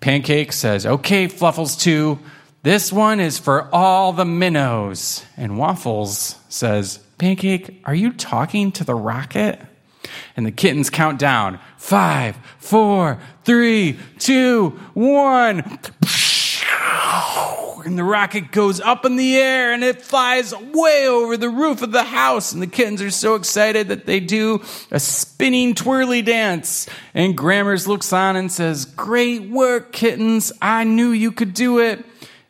[0.00, 2.18] Pancake says, Okay, Fluffles 2,
[2.62, 5.24] this one is for all the minnows.
[5.36, 9.60] And Waffles says, Pancake, are you talking to the rocket?
[10.36, 15.78] And the kittens count down five, four, three, two, one.
[17.84, 21.82] And the rocket goes up in the air and it flies way over the roof
[21.82, 22.52] of the house.
[22.52, 26.88] And the kittens are so excited that they do a spinning twirly dance.
[27.12, 30.50] And Grammars looks on and says, Great work, kittens.
[30.62, 32.04] I knew you could do it.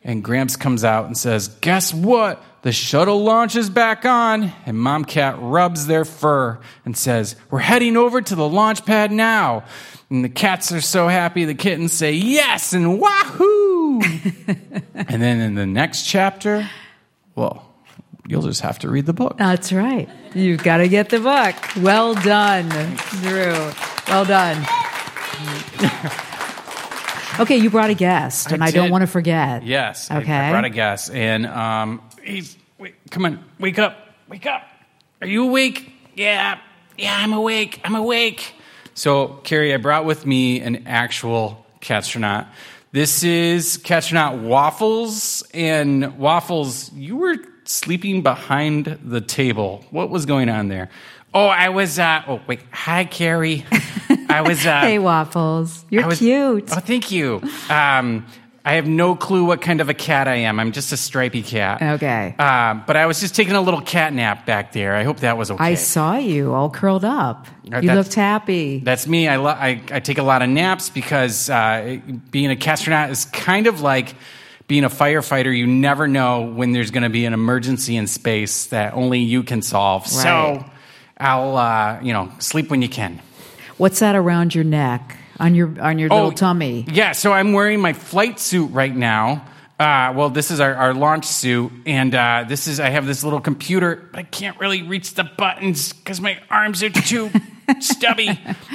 [0.05, 2.41] And Gramps comes out and says, Guess what?
[2.61, 4.53] The shuttle launches back on.
[4.67, 9.11] And Mom Cat rubs their fur and says, We're heading over to the launch pad
[9.11, 9.65] now.
[10.11, 13.99] And the cats are so happy, the kittens say, Yes, and wahoo!
[14.93, 16.69] and then in the next chapter,
[17.33, 17.73] well,
[18.27, 19.39] you'll just have to read the book.
[19.39, 20.07] That's right.
[20.35, 21.55] You've got to get the book.
[21.77, 22.69] Well done,
[23.23, 23.71] Drew.
[24.07, 24.63] Well done.
[27.39, 29.63] Okay, you brought a guest, and I, I don't want to forget.
[29.63, 30.09] Yes.
[30.09, 30.31] Okay.
[30.31, 32.57] I, I brought a guest, and um, he's.
[32.77, 34.63] Wait, come on, wake up, wake up.
[35.21, 35.91] Are you awake?
[36.13, 36.59] Yeah,
[36.97, 37.81] yeah, I'm awake.
[37.83, 38.53] I'm awake.
[38.93, 42.47] So, Kerri, I brought with me an actual catstronaut.
[42.91, 49.83] This is catstronaut Waffles, and Waffles, you were sleeping behind the table.
[49.89, 50.89] What was going on there?
[51.33, 51.99] Oh, I was.
[51.99, 52.61] Uh, oh, wait.
[52.71, 53.65] Hi, Kerri.
[54.35, 54.65] I was.
[54.65, 55.85] Uh, hey, Waffles.
[55.89, 56.69] You're was, cute.
[56.71, 57.41] Oh, thank you.
[57.69, 58.25] Um,
[58.67, 60.59] I have no clue what kind of a cat I am.
[60.59, 61.81] I'm just a stripy cat.
[61.81, 62.35] Okay.
[62.37, 64.95] Uh, but I was just taking a little cat nap back there.
[64.95, 65.63] I hope that was okay.
[65.63, 67.47] I saw you all curled up.
[67.71, 68.79] Uh, you looked happy.
[68.79, 69.27] That's me.
[69.27, 71.99] I, lo- I, I, take a lot of naps because uh,
[72.31, 74.15] being a astronaut is kind of like
[74.67, 75.55] being a firefighter.
[75.55, 79.43] You never know when there's going to be an emergency in space that only you
[79.43, 80.03] can solve.
[80.05, 80.11] Right.
[80.11, 80.65] So
[81.19, 83.21] I'll, uh, you know, sleep when you can.
[83.77, 86.85] What's that around your neck on your on your oh, little tummy?
[86.87, 89.45] Yeah, so I'm wearing my flight suit right now.
[89.77, 93.25] Uh, well, this is our, our launch suit, and uh, this is I have this
[93.25, 97.29] little computer, but I can't really reach the buttons because my arms are too
[97.81, 98.29] stubby.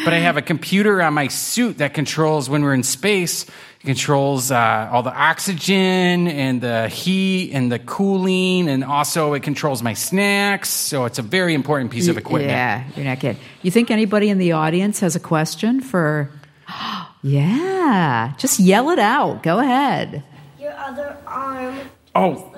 [0.05, 3.47] But I have a computer on my suit that controls when we're in space
[3.83, 9.43] it controls uh, all the oxygen and the heat and the cooling, and also it
[9.43, 10.69] controls my snacks.
[10.69, 12.51] So it's a very important piece of equipment.
[12.51, 13.41] Yeah, you're not kidding.
[13.63, 16.31] You think anybody in the audience has a question for?
[17.23, 19.43] yeah, just yell it out.
[19.43, 20.25] Go ahead.
[20.59, 21.81] Your other arm.
[22.15, 22.55] Oh.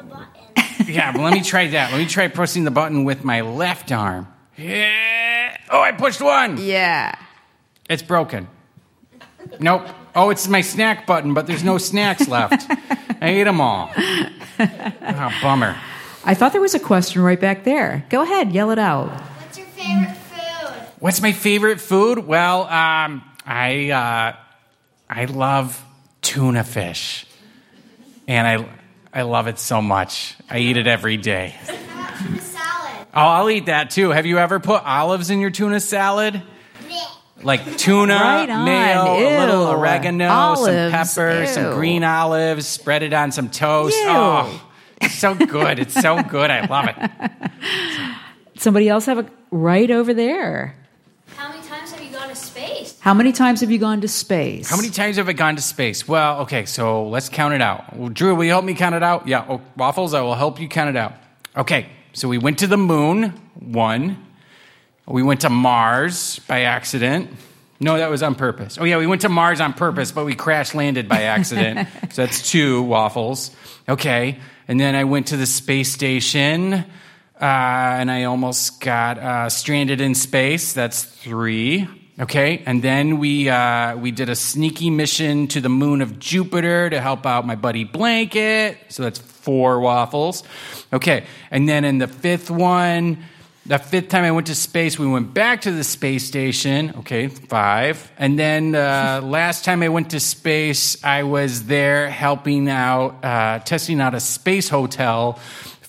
[0.86, 1.92] yeah, well, let me try that.
[1.92, 4.26] Let me try pressing the button with my left arm.
[4.56, 5.56] Yeah.
[5.70, 6.58] Oh, I pushed one.
[6.58, 7.14] Yeah.
[7.88, 8.48] It's broken.
[9.60, 9.86] Nope.
[10.14, 12.66] Oh, it's my snack button, but there's no snacks left.
[13.20, 13.90] I ate them all.
[13.96, 15.76] Oh, bummer.
[16.24, 18.04] I thought there was a question right back there.
[18.10, 19.08] Go ahead, yell it out.
[19.10, 20.86] What's your favorite food?
[21.00, 22.18] What's my favorite food?
[22.18, 24.36] Well, um, I uh,
[25.08, 25.82] I love
[26.20, 27.26] tuna fish,
[28.28, 28.68] and I
[29.12, 30.36] I love it so much.
[30.48, 31.54] I eat it every day.
[31.66, 33.06] Tuna salad?
[33.14, 34.10] Oh, I'll eat that too.
[34.10, 36.42] Have you ever put olives in your tuna salad?
[37.42, 38.64] Like tuna, Right on.
[38.64, 40.64] mayo, a little oregano, Olives.
[40.66, 43.96] some pepper, some green olives, spread it on some toast.
[43.96, 44.04] Ew.
[44.08, 44.68] Oh,
[45.00, 45.78] it's so good.
[45.78, 46.50] It's so good.
[46.50, 48.60] I love it.
[48.60, 50.76] Somebody else have a right over there.
[51.36, 52.96] How many times have you gone to space?
[53.00, 54.68] How many times have you gone to space?
[54.70, 56.06] How many times have I gone to space?
[56.06, 57.96] Well, okay, so let's count it out.
[57.96, 59.26] Well, Drew, will you help me count it out?
[59.26, 61.14] Yeah, oh, Waffles, I will help you count it out.
[61.56, 64.16] Okay, so we went to the moon, one.
[65.06, 67.30] We went to Mars by accident.
[67.80, 68.78] No, that was on purpose.
[68.78, 71.88] Oh, yeah, we went to Mars on purpose, but we crash landed by accident.
[72.12, 73.50] so that's two waffles.
[73.88, 74.38] Okay,
[74.68, 76.84] and then I went to the space station, uh,
[77.40, 80.72] and I almost got uh, stranded in space.
[80.72, 81.88] That's three.
[82.20, 86.88] Okay, and then we uh, we did a sneaky mission to the moon of Jupiter
[86.88, 88.78] to help out my buddy Blanket.
[88.90, 90.44] So that's four waffles.
[90.92, 93.24] Okay, and then in the fifth one,
[93.64, 96.94] the fifth time I went to space, we went back to the space station.
[96.98, 98.10] Okay, five.
[98.18, 103.60] And then uh, last time I went to space, I was there helping out, uh,
[103.60, 105.38] testing out a space hotel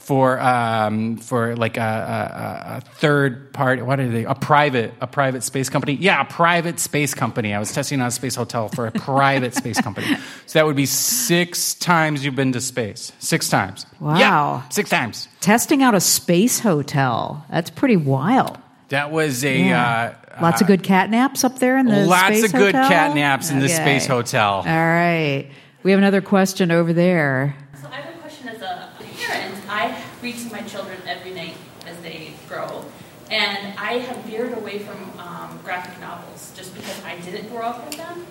[0.03, 3.81] for um, for like a, a, a third party.
[3.81, 4.25] What are they?
[4.25, 5.93] A private a private space company?
[5.93, 7.53] Yeah, a private space company.
[7.53, 10.07] I was testing out a space hotel for a private space company.
[10.45, 13.11] So that would be six times you've been to space.
[13.19, 13.85] Six times.
[13.99, 14.17] Wow.
[14.17, 15.27] Yeah, six times.
[15.39, 17.45] Testing out a space hotel.
[17.49, 18.57] That's pretty wild.
[18.89, 20.15] That was a Yeah.
[20.35, 22.29] uh, Lots of good cat naps up there in the space hotel.
[22.31, 22.89] lots of good hotel?
[22.89, 24.55] cat naps in the space hotel.
[24.55, 25.47] All right.
[25.83, 27.55] We have another question over there.
[27.81, 29.55] So I have a question as a parent.
[29.69, 29.87] I
[30.23, 31.55] read to my children every night
[31.85, 32.85] as they grow,
[33.29, 37.85] and I have veered away from um, graphic novels just because I didn't grow up
[37.85, 38.25] with them.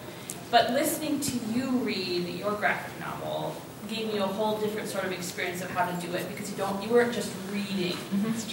[0.51, 3.57] But listening to you read your graphic novel
[3.95, 6.57] gave me a whole different sort of experience of how to do it because you
[6.57, 7.97] don't you weren't just reading.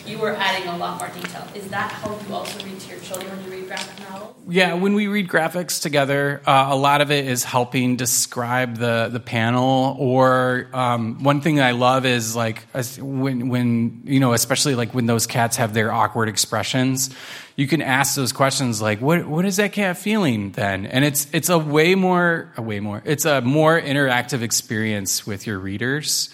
[0.05, 1.47] You were adding a lot more detail.
[1.55, 4.35] Is that how you also read to your children when you read graphic novels?
[4.47, 9.09] Yeah, when we read graphics together, uh, a lot of it is helping describe the
[9.11, 9.95] the panel.
[9.99, 14.93] Or um, one thing I love is like as- when when you know, especially like
[14.93, 17.11] when those cats have their awkward expressions,
[17.59, 21.27] you can ask those questions like, "What what is that cat feeling then?" And it's
[21.33, 26.29] it's a way more a way more it's a more interactive experience with your readers.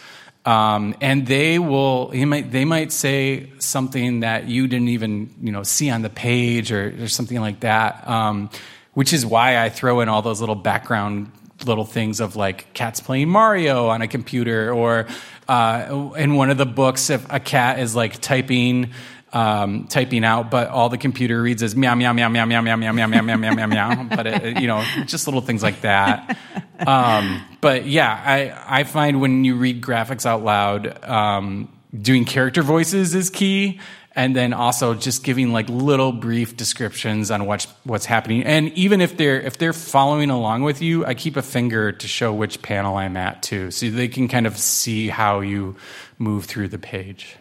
[0.46, 5.64] Um, and they will might they might say something that you didn't even you know
[5.64, 8.52] see on the page or, or something like that um,
[8.94, 11.32] which is why i throw in all those little background
[11.66, 15.08] little things of like cats playing mario on a computer or
[15.48, 18.92] uh, in one of the books if a cat is like typing
[19.36, 22.78] um, typing out, but all the computer reads is meow meow meow meow meow meow
[22.78, 24.04] meow meow meow meow meow meow meow.
[24.04, 26.38] But you know, just little things like that.
[26.80, 32.62] Um, but yeah, I I find when you read graphics out loud, um, doing character
[32.62, 33.82] voices is key,
[34.16, 38.44] and then also just giving like little brief descriptions on what's what's happening.
[38.44, 42.08] And even if they're if they're following along with you, I keep a finger to
[42.08, 45.76] show which panel I'm at too, so they can kind of see how you
[46.20, 47.36] move through the page.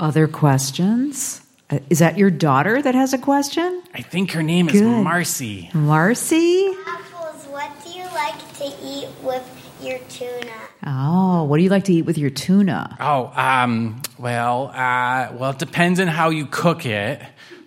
[0.00, 1.42] Other questions?
[1.68, 3.82] Uh, Is that your daughter that has a question?
[3.92, 5.68] I think her name is Marcy.
[5.74, 6.72] Marcy?
[6.86, 9.44] Apples, what do you like to eat with
[9.82, 10.54] your tuna?
[10.86, 12.96] Oh, what do you like to eat with your tuna?
[12.98, 17.20] Oh, um, well, uh, well, it depends on how you cook it.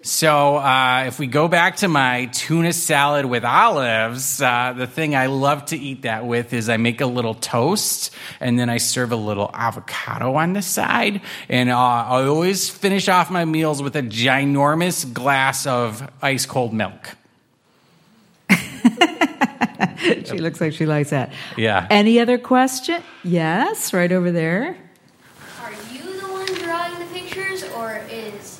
[0.06, 5.16] So, uh, if we go back to my tuna salad with olives, uh, the thing
[5.16, 8.80] I love to eat that with is I make a little toast and then I
[8.80, 11.22] serve a little avocado on the side.
[11.48, 16.74] And uh, I always finish off my meals with a ginormous glass of ice cold
[16.74, 17.16] milk.
[20.26, 21.32] She looks like she likes that.
[21.56, 21.88] Yeah.
[21.90, 23.02] Any other question?
[23.24, 24.76] Yes, right over there.
[25.62, 28.60] Are you the one drawing the pictures or is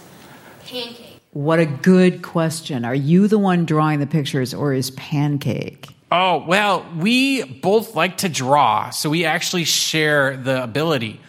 [0.64, 1.13] Pancake?
[1.34, 2.86] What a good question.
[2.86, 5.88] Are you the one drawing the pictures or is Pancake?
[6.12, 11.20] Oh, well, we both like to draw, so we actually share the ability.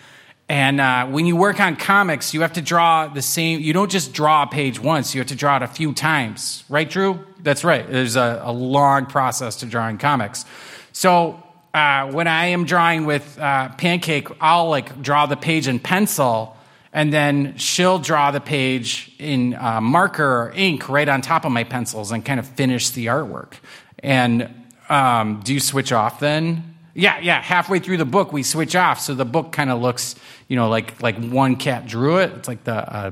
[0.47, 3.91] And uh, when you work on comics, you have to draw the same, you don't
[3.91, 6.65] just draw a page once, you have to draw it a few times.
[6.69, 7.25] Right, Drew?
[7.43, 7.91] That's right.
[7.91, 10.45] There's a, a long process to drawing comics.
[10.93, 11.43] So
[11.73, 16.59] uh, when I am drawing with uh, Pancake, I'll like draw the page in pencil,
[16.95, 21.51] and then she'll draw the page in uh, marker or ink right on top of
[21.51, 23.55] my pencils and kind of finish the artwork.
[23.99, 24.49] And
[24.89, 26.77] um, do you switch off then?
[26.95, 27.43] Yeah, yeah.
[27.43, 30.15] Halfway through the book, we switch off, so the book kind of looks,
[30.47, 32.31] you know, like like one cat drew it.
[32.37, 33.11] It's like the uh,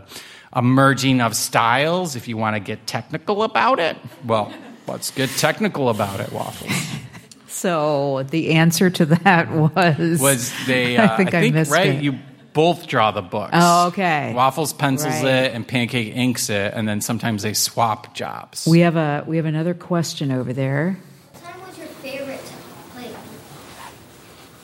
[0.52, 2.14] a merging of styles.
[2.14, 4.52] If you want to get technical about it, well,
[4.86, 6.70] let's get technical about it, waffles.
[7.48, 10.96] So the answer to that was Was they?
[11.02, 11.86] Uh, I think I, missed right.
[11.86, 12.02] it.
[12.02, 12.18] You
[12.52, 13.50] both draw the books.
[13.54, 14.32] Oh, okay.
[14.34, 15.46] Waffles pencils Right.
[15.46, 18.66] it, and Pancake inks it, and then sometimes they swap jobs.
[18.70, 20.98] we have a we have another question over there.
[21.32, 22.52] What time was your favorite?
[22.96, 23.14] Like,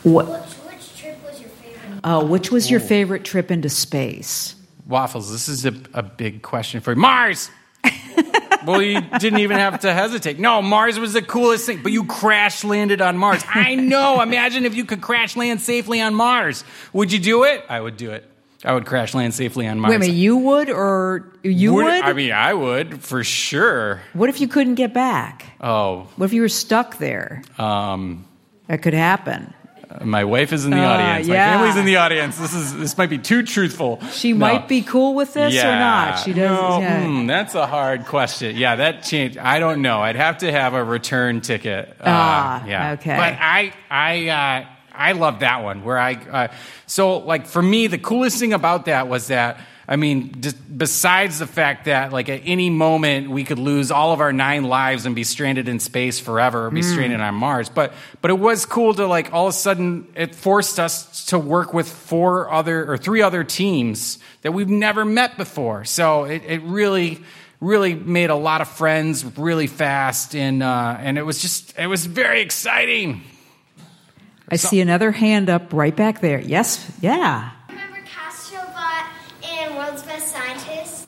[0.03, 0.27] What?
[0.29, 2.01] which, which trip was your favorite?
[2.05, 4.55] Oh, which was your favorite trip into space?
[4.87, 6.97] Waffles, this is a, a big question for you.
[7.01, 7.51] Mars!
[8.67, 10.39] well, you didn't even have to hesitate.
[10.39, 13.43] No, Mars was the coolest thing, but you crash landed on Mars.
[13.49, 14.21] I know.
[14.21, 16.65] Imagine if you could crash land safely on Mars.
[16.93, 17.65] Would you do it?
[17.69, 18.25] I would do it.
[18.65, 19.91] I would crash land safely on Mars.
[19.91, 21.87] Wait a minute, you would or you would?
[21.87, 24.01] I mean, I would for sure.
[24.15, 25.47] what if you couldn't get back?
[25.61, 27.43] Oh, What if you were stuck there?
[27.57, 28.25] um,
[28.67, 29.55] That could happen.
[30.05, 31.29] My wife is in the Uh, audience.
[31.29, 31.53] My yeah.
[31.55, 32.37] family's in the audience.
[32.37, 34.01] This is this might be too truthful.
[34.13, 34.39] She No.
[34.41, 36.19] might be cool with this or not.
[36.19, 36.51] She does.
[36.51, 37.03] No, yeah.
[37.05, 38.57] hmm, that's a hard question.
[38.57, 39.39] Yeah, that changed.
[39.39, 40.01] I don't know.
[40.03, 41.89] I'd have to have a return ticket.
[42.01, 42.93] Uh, Ah, yeah.
[42.93, 43.17] okay.
[43.17, 44.65] But I, I, uh,
[44.95, 45.85] I love that one.
[45.85, 46.49] Where I, uh,
[46.87, 49.59] so like for me, the coolest thing about that was that.
[49.91, 54.13] I mean, just besides the fact that, like, at any moment we could lose all
[54.13, 56.93] of our nine lives and be stranded in space forever, or be Hmm.
[56.93, 57.71] stranded on Mars.
[57.71, 61.39] But, but it was cool to, like, all of a sudden, it forced us to
[61.39, 65.87] work with four other or three other teams that we've never met before.
[65.87, 67.23] So it, it really,
[67.61, 71.87] really made a lot of friends really fast, and uh, and it was just, it
[71.87, 73.23] was very exciting.
[74.51, 76.41] I see another hand up right back there.
[76.41, 76.91] Yes.
[77.03, 77.51] Yeah.
[77.69, 79.05] Remember Catstrobot
[79.45, 81.07] and World's Best Scientist?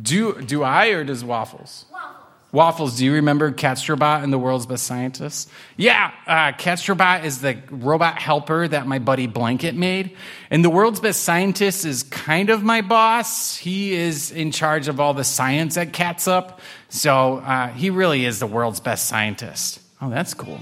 [0.00, 1.86] Do do I or does Waffles?
[1.90, 2.22] Waffles.
[2.52, 5.48] Waffles, do you remember Catstrobot and the world's best scientist?
[5.78, 10.14] Yeah, uh, Catstrobot is the robot helper that my buddy Blanket made.
[10.50, 13.56] And the world's best scientist is kind of my boss.
[13.56, 16.58] He is in charge of all the science at Catsup.
[16.90, 19.80] So uh, he really is the world's best scientist.
[20.02, 20.60] Oh, that's cool.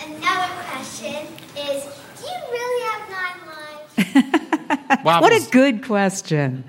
[0.00, 1.24] Another question
[1.56, 1.84] is,
[2.20, 4.44] do you really have nine lives?
[5.04, 6.64] What a good question.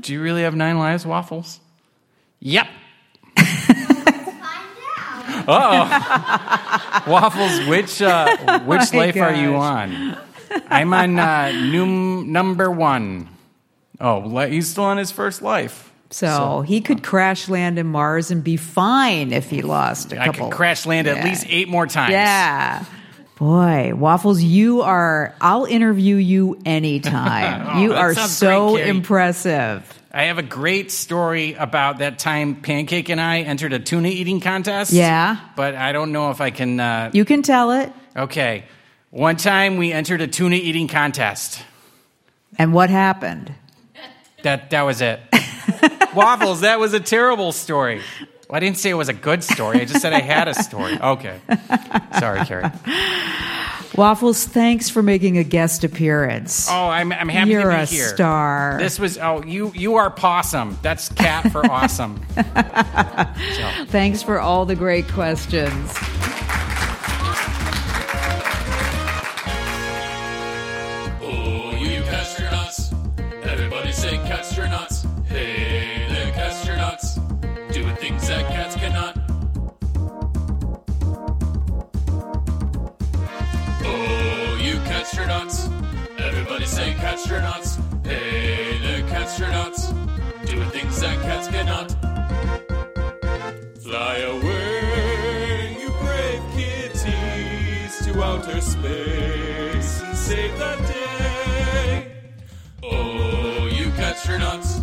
[0.00, 1.60] Do you really have nine lives, Waffles?
[2.40, 2.66] Yep.
[5.48, 7.04] oh.
[7.06, 10.18] Waffles, which uh, which my life are you on?
[10.68, 13.28] I'm on uh, num- number one.
[14.00, 15.92] Oh, he's still on his first life.
[16.10, 20.26] So, he could crash land in Mars and be fine if he lost a I
[20.26, 20.46] couple.
[20.46, 22.12] I could crash land at least eight more times.
[22.12, 22.84] Yeah.
[23.36, 27.66] Boy, Waffles, you are, I'll interview you anytime.
[27.74, 29.82] Oh, you are so great, impressive.
[30.12, 34.40] I have a great story about that time Pancake and I entered a tuna eating
[34.40, 34.92] contest.
[34.92, 35.38] Yeah.
[35.56, 36.78] But I don't know if I can.
[36.78, 37.92] Uh, You can tell it.
[38.16, 38.64] okay.
[39.10, 41.62] One time we entered a tuna eating contest.
[42.58, 43.52] And what happened?
[44.42, 45.20] That that was it.
[46.14, 48.00] Waffles, that was a terrible story.
[48.48, 49.80] Well, I didn't say it was a good story.
[49.80, 50.98] I just said I had a story.
[51.04, 51.40] Okay.
[52.18, 52.70] Sorry, Kerri.
[53.96, 56.68] Waffles, thanks for making a guest appearance.
[56.68, 58.08] Oh, I'm, I'm happy You're to be a here.
[58.08, 58.76] star.
[58.80, 60.80] This was oh you you are pawsome.
[60.82, 62.20] That's cat for awesome.
[62.34, 65.92] So, Thanks for all the great questions.
[104.26, 104.82] You catstronauts.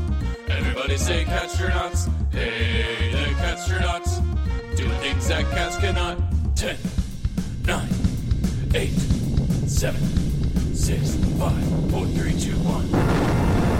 [0.49, 2.09] Everybody say catstronauts.
[2.31, 4.19] Hey, the catstronauts.
[4.75, 6.17] Doing things that cats cannot.
[6.55, 6.77] Ten,
[7.65, 7.89] nine,
[8.75, 8.97] eight,
[9.67, 10.01] seven,
[10.75, 13.70] six, five, four, three, two, one.